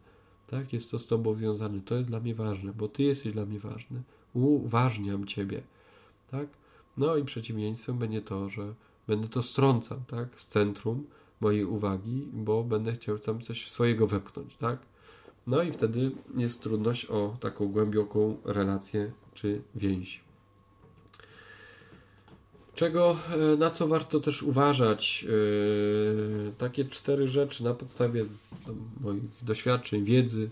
tak, 0.47 0.73
jest 0.73 0.91
to 0.91 0.99
z 0.99 1.07
Tobą 1.07 1.35
związane, 1.35 1.81
to 1.81 1.95
jest 1.95 2.09
dla 2.09 2.21
mnie 2.21 2.35
ważne, 2.35 2.73
bo 2.73 2.89
Ty 2.89 3.03
jesteś 3.03 3.33
dla 3.33 3.47
mnie 3.47 3.59
ważny, 3.59 4.03
uważniam 4.35 5.27
Ciebie, 5.27 5.63
tak? 6.31 6.47
No 6.97 7.17
i 7.17 7.25
przeciwieństwem 7.25 7.99
będzie 7.99 8.23
to, 8.23 8.49
że 8.49 8.75
będę 9.07 9.29
to 9.29 9.43
strącał, 9.43 9.99
tak? 10.07 10.41
Z 10.41 10.47
centrum 10.47 11.07
mojej 11.41 11.65
uwagi, 11.65 12.29
bo 12.33 12.65
będę 12.65 12.93
chciał 12.93 13.19
tam 13.19 13.41
coś 13.41 13.71
swojego 13.71 14.07
wepchnąć, 14.07 14.57
tak? 14.57 14.79
No 15.47 15.63
i 15.63 15.73
wtedy 15.73 16.11
jest 16.37 16.63
trudność 16.63 17.07
o 17.07 17.37
taką 17.41 17.69
głęboką 17.69 18.37
relację 18.45 19.13
czy 19.35 19.63
więź. 19.75 20.32
Czego, 22.75 23.17
e, 23.53 23.57
na 23.57 23.71
co 23.71 23.89
warto 23.89 24.21
też 24.21 24.43
uważać? 24.43 25.23
Yy, 25.23 26.53
takie 26.59 26.85
cztery 26.85 27.29
rzeczy 27.29 27.65
na 27.65 27.75
podstawie 27.75 28.25
no, 28.67 28.75
moich 29.01 29.23
doświadczeń, 29.43 30.05
wiedzy, 30.05 30.51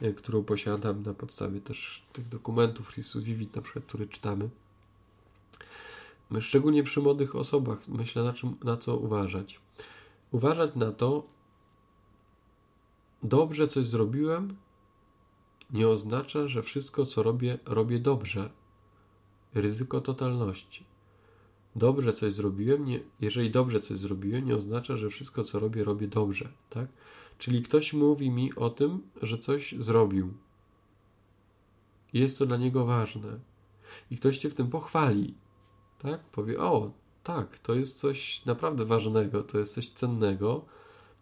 yy, 0.00 0.14
którą 0.14 0.44
posiadam, 0.44 1.02
na 1.02 1.14
podstawie 1.14 1.60
też 1.60 2.02
tych 2.12 2.28
dokumentów 2.28 2.92
Christus 2.92 3.24
Vivit, 3.24 3.56
na 3.56 3.62
przykład, 3.62 3.84
które 3.84 4.06
czytamy. 4.06 4.48
Szczególnie 6.40 6.82
przy 6.82 7.00
młodych 7.00 7.36
osobach 7.36 7.88
myślę 7.88 8.22
na, 8.24 8.32
czym, 8.32 8.56
na 8.64 8.76
co 8.76 8.96
uważać. 8.96 9.60
Uważać 10.32 10.74
na 10.74 10.92
to, 10.92 11.22
dobrze 13.22 13.68
coś 13.68 13.86
zrobiłem, 13.86 14.56
nie 15.70 15.88
oznacza, 15.88 16.48
że 16.48 16.62
wszystko, 16.62 17.06
co 17.06 17.22
robię, 17.22 17.58
robię 17.66 17.98
dobrze. 17.98 18.50
Ryzyko 19.54 20.00
totalności. 20.00 20.84
Dobrze 21.76 22.12
coś 22.12 22.32
zrobiłem, 22.32 22.84
nie, 22.84 23.00
jeżeli 23.20 23.50
dobrze 23.50 23.80
coś 23.80 23.98
zrobiłem, 23.98 24.44
nie 24.44 24.56
oznacza, 24.56 24.96
że 24.96 25.10
wszystko, 25.10 25.44
co 25.44 25.58
robię, 25.58 25.84
robię 25.84 26.08
dobrze. 26.08 26.48
Tak? 26.70 26.88
Czyli 27.38 27.62
ktoś 27.62 27.92
mówi 27.92 28.30
mi 28.30 28.54
o 28.54 28.70
tym, 28.70 29.02
że 29.22 29.38
coś 29.38 29.74
zrobił. 29.78 30.34
Jest 32.12 32.38
to 32.38 32.46
dla 32.46 32.56
niego 32.56 32.84
ważne. 32.86 33.38
I 34.10 34.16
ktoś 34.16 34.38
cię 34.38 34.50
w 34.50 34.54
tym 34.54 34.70
pochwali 34.70 35.34
tak? 36.04 36.20
Powie, 36.24 36.60
o, 36.60 36.90
tak, 37.22 37.58
to 37.58 37.74
jest 37.74 37.98
coś 37.98 38.44
naprawdę 38.44 38.84
ważnego, 38.84 39.42
to 39.42 39.58
jest 39.58 39.74
coś 39.74 39.88
cennego, 39.88 40.64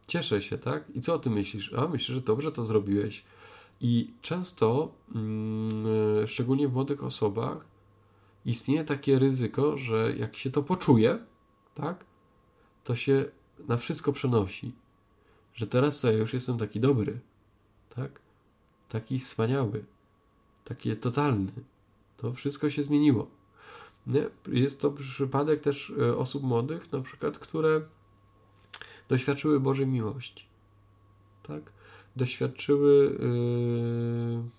cieszę 0.07 0.43
się, 0.43 0.59
tak? 0.59 0.91
I 0.95 1.01
co 1.01 1.15
o 1.15 1.19
tym 1.19 1.33
myślisz? 1.33 1.73
A, 1.73 1.89
myślę, 1.89 2.15
że 2.15 2.21
dobrze 2.21 2.53
to 2.53 2.65
zrobiłeś. 2.65 3.25
I 3.81 4.11
często, 4.23 4.93
mm, 5.15 6.27
szczególnie 6.27 6.69
w 6.69 6.73
młodych 6.73 7.05
osobach, 7.05 7.67
istnieje 8.45 8.85
takie 8.85 9.19
ryzyko, 9.19 9.79
że 9.79 10.17
jak 10.17 10.37
się 10.37 10.51
to 10.51 10.63
poczuje, 10.63 11.19
tak, 11.75 12.05
to 12.85 12.95
się 12.95 13.25
na 13.69 13.77
wszystko 13.77 14.13
przenosi. 14.13 14.73
Że 15.55 15.67
teraz 15.67 16.01
to 16.01 16.11
ja 16.13 16.19
już 16.19 16.35
jestem 16.35 16.59
taki 16.59 16.81
dobry, 16.81 17.21
tak? 17.97 18.21
Taki 18.89 19.19
wspaniały, 19.19 19.85
taki 20.65 20.97
totalny. 20.97 21.53
To 22.17 22.33
wszystko 22.33 22.71
się 22.71 22.83
zmieniło. 22.83 23.31
Nie? 24.07 24.25
Jest 24.49 24.81
to 24.81 24.91
przypadek 24.91 25.61
też 25.61 25.93
e, 26.01 26.17
osób 26.17 26.43
młodych, 26.43 26.93
na 26.93 27.01
przykład, 27.01 27.39
które 27.39 27.81
doświadczyły 29.09 29.61
Bożej 29.61 29.87
miłości. 29.87 30.47
Tak? 31.43 31.73
Doświadczyły 32.17 33.05
yy, 33.05 34.51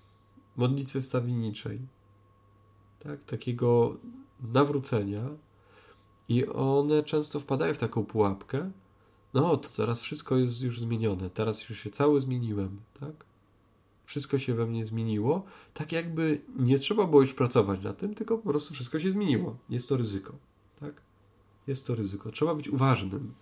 modlitwy 0.57 1.01
wstawienniczej. 1.01 1.79
Tak? 3.03 3.23
Takiego 3.23 3.97
nawrócenia. 4.53 5.29
I 6.29 6.45
one 6.45 7.03
często 7.03 7.39
wpadają 7.39 7.73
w 7.73 7.77
taką 7.77 8.05
pułapkę. 8.05 8.71
No, 9.33 9.57
to 9.57 9.69
teraz 9.69 10.01
wszystko 10.01 10.37
jest 10.37 10.61
już 10.61 10.79
zmienione. 10.79 11.29
Teraz 11.29 11.69
już 11.69 11.79
się 11.79 11.89
cały 11.89 12.21
zmieniłem. 12.21 12.81
Tak? 12.99 13.25
wszystko 14.05 14.39
się 14.39 14.53
we 14.53 14.65
mnie 14.65 14.85
zmieniło, 14.85 15.45
tak 15.73 15.91
jakby 15.91 16.41
nie 16.59 16.79
trzeba 16.79 17.07
było 17.07 17.21
już 17.21 17.33
pracować 17.33 17.83
na 17.83 17.93
tym, 17.93 18.15
tylko 18.15 18.37
po 18.37 18.49
prostu 18.49 18.73
wszystko 18.73 18.99
się 18.99 19.11
zmieniło. 19.11 19.57
Jest 19.69 19.89
to 19.89 19.97
ryzyko, 19.97 20.33
tak? 20.79 21.01
Jest 21.67 21.87
to 21.87 21.95
ryzyko. 21.95 22.31
Trzeba 22.31 22.55
być 22.55 22.69
uważnym, 22.69 23.33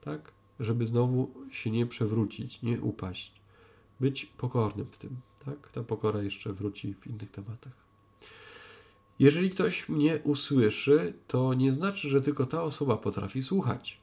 tak? 0.00 0.32
Żeby 0.60 0.86
znowu 0.86 1.30
się 1.50 1.70
nie 1.70 1.86
przewrócić, 1.86 2.62
nie 2.62 2.80
upaść. 2.80 3.32
Być 4.00 4.26
pokornym 4.26 4.86
w 4.90 4.98
tym, 4.98 5.16
tak? 5.44 5.72
Ta 5.72 5.82
pokora 5.82 6.22
jeszcze 6.22 6.52
wróci 6.52 6.94
w 6.94 7.06
innych 7.06 7.30
tematach. 7.30 7.83
Jeżeli 9.18 9.50
ktoś 9.50 9.88
mnie 9.88 10.20
usłyszy, 10.24 11.14
to 11.26 11.54
nie 11.54 11.72
znaczy, 11.72 12.08
że 12.08 12.20
tylko 12.20 12.46
ta 12.46 12.62
osoba 12.62 12.96
potrafi 12.96 13.42
słuchać. 13.42 14.00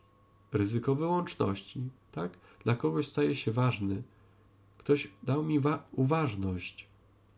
Ryzyko 0.51 0.95
wyłączności, 0.95 1.89
tak? 2.11 2.37
Dla 2.63 2.75
kogoś 2.75 3.07
staje 3.07 3.35
się 3.35 3.51
ważny, 3.51 4.03
Ktoś 4.81 5.11
dał 5.23 5.43
mi 5.43 5.59
uważność, 5.91 6.87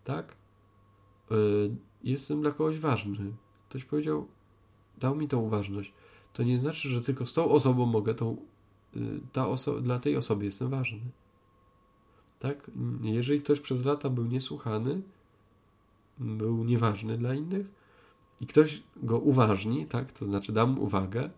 tak? 0.03 0.35
Yy, 1.29 1.75
jestem 2.03 2.41
dla 2.41 2.51
kogoś 2.51 2.79
ważny. 2.79 3.33
Ktoś 3.69 3.85
powiedział, 3.85 4.27
dał 4.97 5.15
mi 5.15 5.27
tą 5.27 5.39
uważność. 5.39 5.93
To 6.33 6.43
nie 6.43 6.59
znaczy, 6.59 6.89
że 6.89 7.01
tylko 7.01 7.25
z 7.25 7.33
tą 7.33 7.49
osobą 7.49 7.85
mogę 7.85 8.15
tą, 8.15 8.37
yy, 8.95 9.19
ta 9.31 9.47
oso 9.47 9.81
dla 9.81 9.99
tej 9.99 10.17
osoby 10.17 10.45
jestem 10.45 10.69
ważny. 10.69 10.99
Tak? 12.39 12.71
Jeżeli 13.01 13.41
ktoś 13.41 13.59
przez 13.59 13.85
lata 13.85 14.09
był 14.09 14.25
niesłuchany, 14.25 15.01
był 16.19 16.63
nieważny 16.63 17.17
dla 17.17 17.33
innych 17.33 17.71
i 18.41 18.47
ktoś 18.47 18.83
go 18.97 19.19
uważni, 19.19 19.85
tak? 19.85 20.11
To 20.11 20.25
znaczy 20.25 20.53
dam 20.53 20.79
uwagę, 20.79 21.29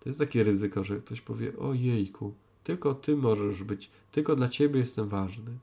to 0.00 0.08
jest 0.08 0.18
takie 0.18 0.44
ryzyko, 0.44 0.84
że 0.84 1.00
ktoś 1.00 1.20
powie: 1.20 1.58
O 1.58 1.74
jejku, 1.74 2.34
tylko 2.64 2.94
ty 2.94 3.16
możesz 3.16 3.64
być, 3.64 3.90
tylko 4.12 4.36
dla 4.36 4.48
ciebie 4.48 4.80
jestem 4.80 5.08
ważny. 5.08 5.58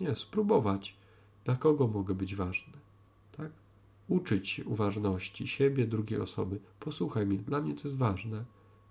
Nie, 0.00 0.14
spróbować. 0.14 0.96
Dla 1.44 1.56
kogo 1.56 1.86
mogę 1.86 2.14
być 2.14 2.34
ważny? 2.34 2.72
Tak? 3.36 3.50
Uczyć 4.08 4.60
uważności 4.64 5.46
siebie, 5.46 5.86
drugiej 5.86 6.20
osoby. 6.20 6.60
Posłuchaj 6.80 7.26
mnie, 7.26 7.38
dla 7.38 7.60
mnie 7.60 7.74
to 7.74 7.88
jest 7.88 7.98
ważne. 7.98 8.44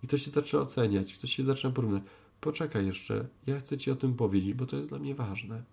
I 0.03 0.07
ktoś 0.07 0.21
się 0.21 0.31
zaczyna 0.31 0.61
oceniać, 0.61 1.13
ktoś 1.13 1.35
się 1.35 1.43
zaczyna 1.43 1.73
porównać. 1.73 2.03
Poczekaj 2.41 2.85
jeszcze, 2.85 3.27
ja 3.47 3.59
chcę 3.59 3.77
ci 3.77 3.91
o 3.91 3.95
tym 3.95 4.13
powiedzieć, 4.13 4.53
bo 4.53 4.65
to 4.65 4.77
jest 4.77 4.89
dla 4.89 4.99
mnie 4.99 5.15
ważne. 5.15 5.63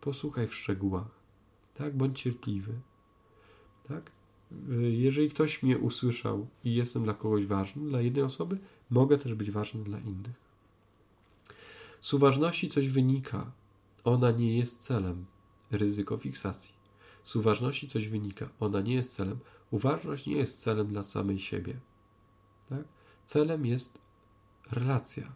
Posłuchaj 0.00 0.48
w 0.48 0.54
szczegółach. 0.54 1.23
Tak? 1.74 1.96
Bądź 1.96 2.20
cierpliwy. 2.20 2.72
Tak? 3.88 4.10
Jeżeli 4.78 5.30
ktoś 5.30 5.62
mnie 5.62 5.78
usłyszał 5.78 6.46
i 6.64 6.74
jestem 6.74 7.04
dla 7.04 7.14
kogoś 7.14 7.46
ważny, 7.46 7.88
dla 7.88 8.00
jednej 8.00 8.24
osoby, 8.24 8.58
mogę 8.90 9.18
też 9.18 9.34
być 9.34 9.50
ważny 9.50 9.84
dla 9.84 9.98
innych. 9.98 10.44
Z 12.00 12.14
uważności 12.14 12.68
coś 12.68 12.88
wynika. 12.88 13.52
Ona 14.04 14.30
nie 14.30 14.58
jest 14.58 14.80
celem. 14.80 15.24
Ryzyko 15.70 16.16
fiksacji. 16.16 16.74
Z 17.24 17.36
uważności 17.36 17.88
coś 17.88 18.08
wynika. 18.08 18.48
Ona 18.60 18.80
nie 18.80 18.94
jest 18.94 19.14
celem. 19.14 19.38
Uważność 19.70 20.26
nie 20.26 20.36
jest 20.36 20.60
celem 20.60 20.86
dla 20.86 21.02
samej 21.02 21.38
siebie. 21.38 21.80
Tak? 22.68 22.84
Celem 23.24 23.66
jest 23.66 23.98
relacja. 24.70 25.32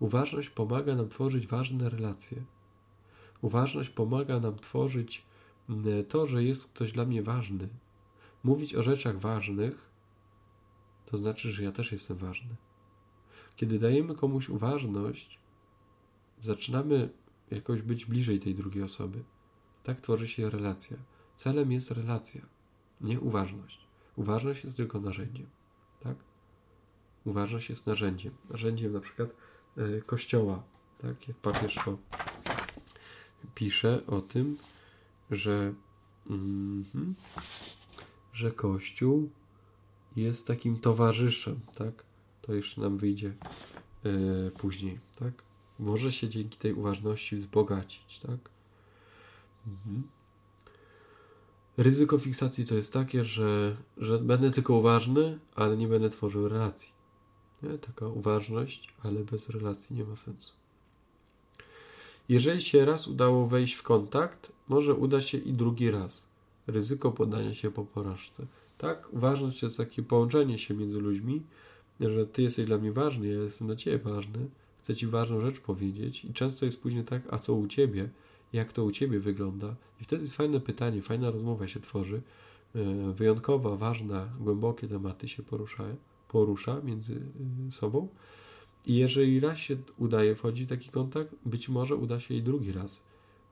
Uważność 0.00 0.50
pomaga 0.50 0.96
nam 0.96 1.08
tworzyć 1.08 1.46
ważne 1.46 1.90
relacje. 1.90 2.42
Uważność 3.42 3.90
pomaga 3.90 4.40
nam 4.40 4.58
tworzyć 4.58 5.24
to, 6.08 6.26
że 6.26 6.44
jest 6.44 6.66
ktoś 6.66 6.92
dla 6.92 7.04
mnie 7.04 7.22
ważny. 7.22 7.68
Mówić 8.44 8.74
o 8.74 8.82
rzeczach 8.82 9.18
ważnych, 9.18 9.90
to 11.06 11.16
znaczy, 11.16 11.52
że 11.52 11.62
ja 11.62 11.72
też 11.72 11.92
jestem 11.92 12.16
ważny. 12.16 12.56
Kiedy 13.56 13.78
dajemy 13.78 14.14
komuś 14.14 14.48
uważność, 14.48 15.38
zaczynamy 16.38 17.08
jakoś 17.50 17.82
być 17.82 18.06
bliżej 18.06 18.40
tej 18.40 18.54
drugiej 18.54 18.82
osoby. 18.82 19.24
Tak 19.82 20.00
tworzy 20.00 20.28
się 20.28 20.50
relacja. 20.50 20.96
Celem 21.34 21.72
jest 21.72 21.90
relacja, 21.90 22.46
nie 23.00 23.20
uważność. 23.20 23.86
Uważność 24.16 24.64
jest 24.64 24.76
tylko 24.76 25.00
narzędziem. 25.00 25.46
Tak? 26.02 26.16
Uważność 27.24 27.68
jest 27.68 27.86
narzędziem. 27.86 28.34
Narzędziem 28.50 28.92
na 28.92 29.00
przykład 29.00 29.30
y, 29.78 30.02
kościoła. 30.06 30.62
Tak? 30.98 31.28
Jak 31.28 31.36
papież 31.36 31.74
to 31.84 31.98
pisze 33.54 34.06
o 34.06 34.20
tym, 34.20 34.56
że, 35.30 35.74
mm, 36.30 37.14
że 38.32 38.52
Kościół 38.52 39.30
jest 40.16 40.46
takim 40.46 40.78
towarzyszem. 40.78 41.60
Tak? 41.78 42.04
To 42.42 42.54
jeszcze 42.54 42.80
nam 42.80 42.98
wyjdzie 42.98 43.34
y, 44.06 44.50
później. 44.58 45.00
Tak? 45.18 45.46
może 45.78 46.12
się 46.12 46.28
dzięki 46.28 46.58
tej 46.58 46.72
uważności 46.72 47.36
wzbogacić, 47.36 48.18
tak? 48.18 48.50
Mhm. 49.66 50.02
Ryzyko 51.76 52.18
fiksacji 52.18 52.64
to 52.64 52.74
jest 52.74 52.92
takie, 52.92 53.24
że, 53.24 53.76
że 53.96 54.18
będę 54.18 54.50
tylko 54.50 54.74
uważny, 54.74 55.38
ale 55.54 55.76
nie 55.76 55.88
będę 55.88 56.10
tworzył 56.10 56.48
relacji. 56.48 56.92
Nie? 57.62 57.78
Taka 57.78 58.08
uważność, 58.08 58.94
ale 59.02 59.24
bez 59.24 59.48
relacji 59.48 59.96
nie 59.96 60.04
ma 60.04 60.16
sensu. 60.16 60.52
Jeżeli 62.28 62.60
się 62.60 62.84
raz 62.84 63.08
udało 63.08 63.46
wejść 63.46 63.74
w 63.74 63.82
kontakt, 63.82 64.52
może 64.68 64.94
uda 64.94 65.20
się 65.20 65.38
i 65.38 65.52
drugi 65.52 65.90
raz. 65.90 66.28
Ryzyko 66.66 67.12
podania 67.12 67.54
się 67.54 67.70
po 67.70 67.84
porażce. 67.84 68.46
Tak, 68.78 69.08
uważność 69.12 69.60
to 69.60 69.66
jest 69.66 69.76
takie 69.76 70.02
połączenie 70.02 70.58
się 70.58 70.74
między 70.74 71.00
ludźmi, 71.00 71.42
że 72.00 72.26
ty 72.26 72.42
jesteś 72.42 72.66
dla 72.66 72.78
mnie 72.78 72.92
ważny, 72.92 73.28
ja 73.28 73.42
jestem 73.42 73.66
dla 73.66 73.76
ciebie 73.76 73.98
ważny 73.98 74.48
chcę 74.86 74.94
Ci 74.94 75.06
ważną 75.06 75.40
rzecz 75.40 75.60
powiedzieć 75.60 76.24
i 76.24 76.32
często 76.32 76.66
jest 76.66 76.82
później 76.82 77.04
tak, 77.04 77.22
a 77.30 77.38
co 77.38 77.54
u 77.54 77.66
Ciebie? 77.66 78.08
Jak 78.52 78.72
to 78.72 78.84
u 78.84 78.90
Ciebie 78.90 79.20
wygląda? 79.20 79.76
I 80.00 80.04
wtedy 80.04 80.22
jest 80.22 80.36
fajne 80.36 80.60
pytanie, 80.60 81.02
fajna 81.02 81.30
rozmowa 81.30 81.68
się 81.68 81.80
tworzy, 81.80 82.22
e, 82.74 83.12
wyjątkowa, 83.12 83.76
ważna, 83.76 84.28
głębokie 84.40 84.88
tematy 84.88 85.28
się 85.28 85.42
porusza, 85.42 85.84
porusza 86.28 86.80
między 86.84 87.14
e, 87.68 87.72
sobą. 87.72 88.08
I 88.86 88.94
jeżeli 88.94 89.40
raz 89.40 89.58
się 89.58 89.76
udaje 89.98 90.34
wchodzić 90.34 90.66
w 90.66 90.68
taki 90.68 90.90
kontakt, 90.90 91.34
być 91.44 91.68
może 91.68 91.96
uda 91.96 92.20
się 92.20 92.34
i 92.34 92.42
drugi 92.42 92.72
raz. 92.72 93.06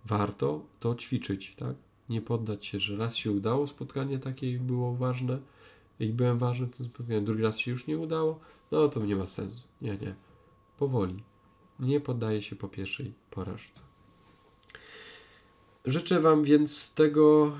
Warto 0.05 0.67
to 0.81 0.95
ćwiczyć, 0.95 1.55
tak? 1.59 1.77
Nie 2.09 2.23
poddać 2.23 2.67
się, 2.67 2.81
że 2.81 2.97
raz 2.97 3.17
się 3.17 3.33
udało 3.33 3.67
spotkanie 3.67 4.19
takie 4.19 4.59
było 4.59 4.95
ważne 4.95 5.39
i 6.01 6.09
byłem 6.09 6.39
ważny 6.39 6.67
w 6.67 6.77
tym 6.77 6.87
spotkaniu, 6.87 7.21
drugi 7.21 7.43
raz 7.43 7.59
się 7.59 7.71
już 7.71 7.87
nie 7.87 7.99
udało, 7.99 8.41
no 8.71 8.89
to 8.89 9.07
nie 9.07 9.17
ma 9.17 9.27
sensu. 9.27 9.63
Nie, 9.83 9.99
nie 9.99 10.15
powoli. 10.79 11.23
Nie 11.81 12.01
poddaje 12.01 12.43
się 12.43 12.57
po 12.57 12.69
pierwszej 12.69 13.13
porażce. 13.31 13.83
Życzę 15.85 16.21
Wam 16.21 16.43
więc 16.43 16.95
tego, 16.95 17.53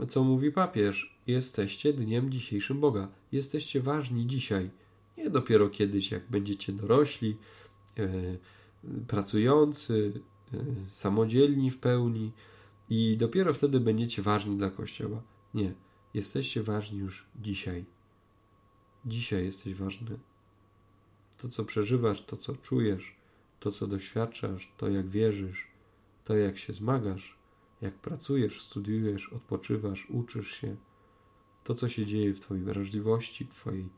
e, 0.00 0.06
co 0.06 0.24
mówi 0.24 0.52
papież. 0.52 1.18
Jesteście 1.26 1.92
dniem 1.92 2.30
dzisiejszym 2.30 2.80
Boga. 2.80 3.08
Jesteście 3.32 3.80
ważni 3.80 4.26
dzisiaj. 4.26 4.70
Nie 5.16 5.30
dopiero 5.30 5.68
kiedyś, 5.68 6.10
jak 6.10 6.30
będziecie 6.30 6.72
dorośli, 6.72 7.38
e, 7.98 8.38
pracujący, 9.06 10.12
e, 10.54 10.64
samodzielni 10.90 11.70
w 11.70 11.78
pełni 11.78 12.32
i 12.90 13.16
dopiero 13.16 13.54
wtedy 13.54 13.80
będziecie 13.80 14.22
ważni 14.22 14.56
dla 14.56 14.70
Kościoła. 14.70 15.22
Nie. 15.54 15.74
Jesteście 16.14 16.62
ważni 16.62 16.98
już 16.98 17.26
dzisiaj. 17.40 17.84
Dzisiaj 19.06 19.44
jesteś 19.44 19.74
ważny 19.74 20.18
to, 21.42 21.48
co 21.48 21.64
przeżywasz, 21.64 22.24
to, 22.24 22.36
co 22.36 22.56
czujesz, 22.56 23.16
to, 23.60 23.72
co 23.72 23.86
doświadczasz, 23.86 24.72
to, 24.76 24.88
jak 24.88 25.08
wierzysz, 25.08 25.68
to, 26.24 26.36
jak 26.36 26.58
się 26.58 26.72
zmagasz, 26.72 27.38
jak 27.80 27.94
pracujesz, 27.94 28.62
studiujesz, 28.62 29.32
odpoczywasz, 29.32 30.10
uczysz 30.10 30.50
się, 30.50 30.76
to, 31.64 31.74
co 31.74 31.88
się 31.88 32.06
dzieje 32.06 32.34
w 32.34 32.40
Twojej 32.40 32.64
wrażliwości, 32.64 33.44
w 33.44 33.54
Twojej 33.54 33.88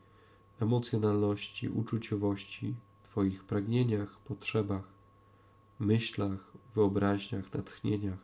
emocjonalności, 0.59 1.69
uczuciowości, 1.69 2.75
Twoich 3.15 3.43
pragnieniach, 3.43 4.19
potrzebach, 4.19 4.83
myślach, 5.79 6.51
wyobraźniach, 6.75 7.53
natchnieniach, 7.53 8.19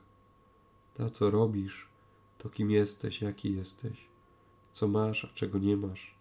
to, 0.93 1.09
co 1.09 1.31
robisz, 1.31 1.87
to 2.37 2.49
kim 2.49 2.71
jesteś, 2.71 3.21
jaki 3.21 3.53
jesteś, 3.53 4.07
co 4.71 4.87
masz, 4.87 5.25
a 5.25 5.27
czego 5.27 5.59
nie 5.59 5.77
masz, 5.77 6.15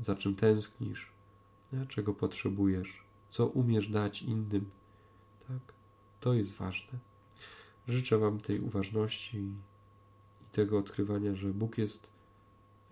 za 0.00 0.16
czym 0.16 0.34
tęsknisz, 0.34 1.12
nie? 1.72 1.86
czego 1.86 2.14
potrzebujesz, 2.14 3.04
co 3.28 3.46
umiesz 3.46 3.88
dać 3.88 4.22
innym. 4.22 4.70
Tak? 5.48 5.74
To 6.20 6.32
jest 6.32 6.54
ważne. 6.54 6.98
Życzę 7.88 8.18
Wam 8.18 8.40
tej 8.40 8.60
uważności 8.60 9.38
i 9.38 9.54
tego 10.52 10.78
odkrywania, 10.78 11.34
że 11.34 11.54
Bóg 11.54 11.78
jest 11.78 12.10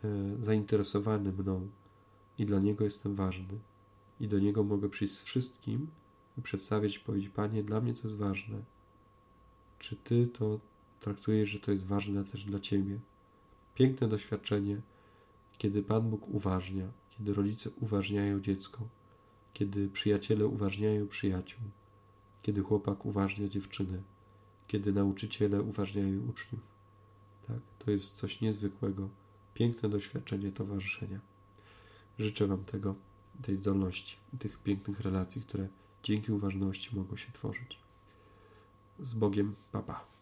e, 0.04 0.08
zainteresowany 0.42 1.32
mną 1.32 1.68
i 2.38 2.46
dla 2.46 2.58
Niego 2.58 2.84
jestem 2.84 3.14
ważny. 3.14 3.58
I 4.20 4.28
do 4.28 4.38
Niego 4.38 4.64
mogę 4.64 4.88
przyjść 4.88 5.14
z 5.14 5.22
wszystkim 5.22 5.86
i 6.38 6.42
przedstawić 6.42 6.96
i 6.96 7.00
powiedzieć: 7.00 7.28
Panie, 7.28 7.62
dla 7.62 7.80
mnie 7.80 7.94
to 7.94 8.02
jest 8.04 8.16
ważne. 8.16 8.62
Czy 9.78 9.96
Ty 9.96 10.26
to 10.26 10.60
traktujesz, 11.00 11.48
że 11.48 11.60
to 11.60 11.72
jest 11.72 11.86
ważne 11.86 12.24
też 12.24 12.44
dla 12.44 12.60
Ciebie? 12.60 12.98
Piękne 13.74 14.08
doświadczenie, 14.08 14.80
kiedy 15.58 15.82
Pan 15.82 16.10
Bóg 16.10 16.28
uważnia 16.28 16.88
kiedy 17.18 17.34
rodzice 17.34 17.70
uważniają 17.80 18.40
dziecko, 18.40 18.88
kiedy 19.52 19.88
przyjaciele 19.88 20.46
uważniają 20.46 21.08
przyjaciół, 21.08 21.60
kiedy 22.42 22.60
chłopak 22.60 23.06
uważnia 23.06 23.48
dziewczynę, 23.48 24.02
kiedy 24.66 24.92
nauczyciele 24.92 25.62
uważniają 25.62 26.28
uczniów. 26.28 26.62
Tak, 27.46 27.60
to 27.78 27.90
jest 27.90 28.16
coś 28.16 28.40
niezwykłego, 28.40 29.08
piękne 29.54 29.88
doświadczenie 29.88 30.52
towarzyszenia. 30.52 31.20
Życzę 32.18 32.46
Wam 32.46 32.64
tego, 32.64 32.94
tej 33.42 33.56
zdolności, 33.56 34.16
tych 34.38 34.58
pięknych 34.58 35.00
relacji, 35.00 35.42
które 35.42 35.68
dzięki 36.02 36.32
uważności 36.32 36.96
mogą 36.96 37.16
się 37.16 37.32
tworzyć. 37.32 37.78
Z 38.98 39.14
Bogiem, 39.14 39.54
papa. 39.72 40.17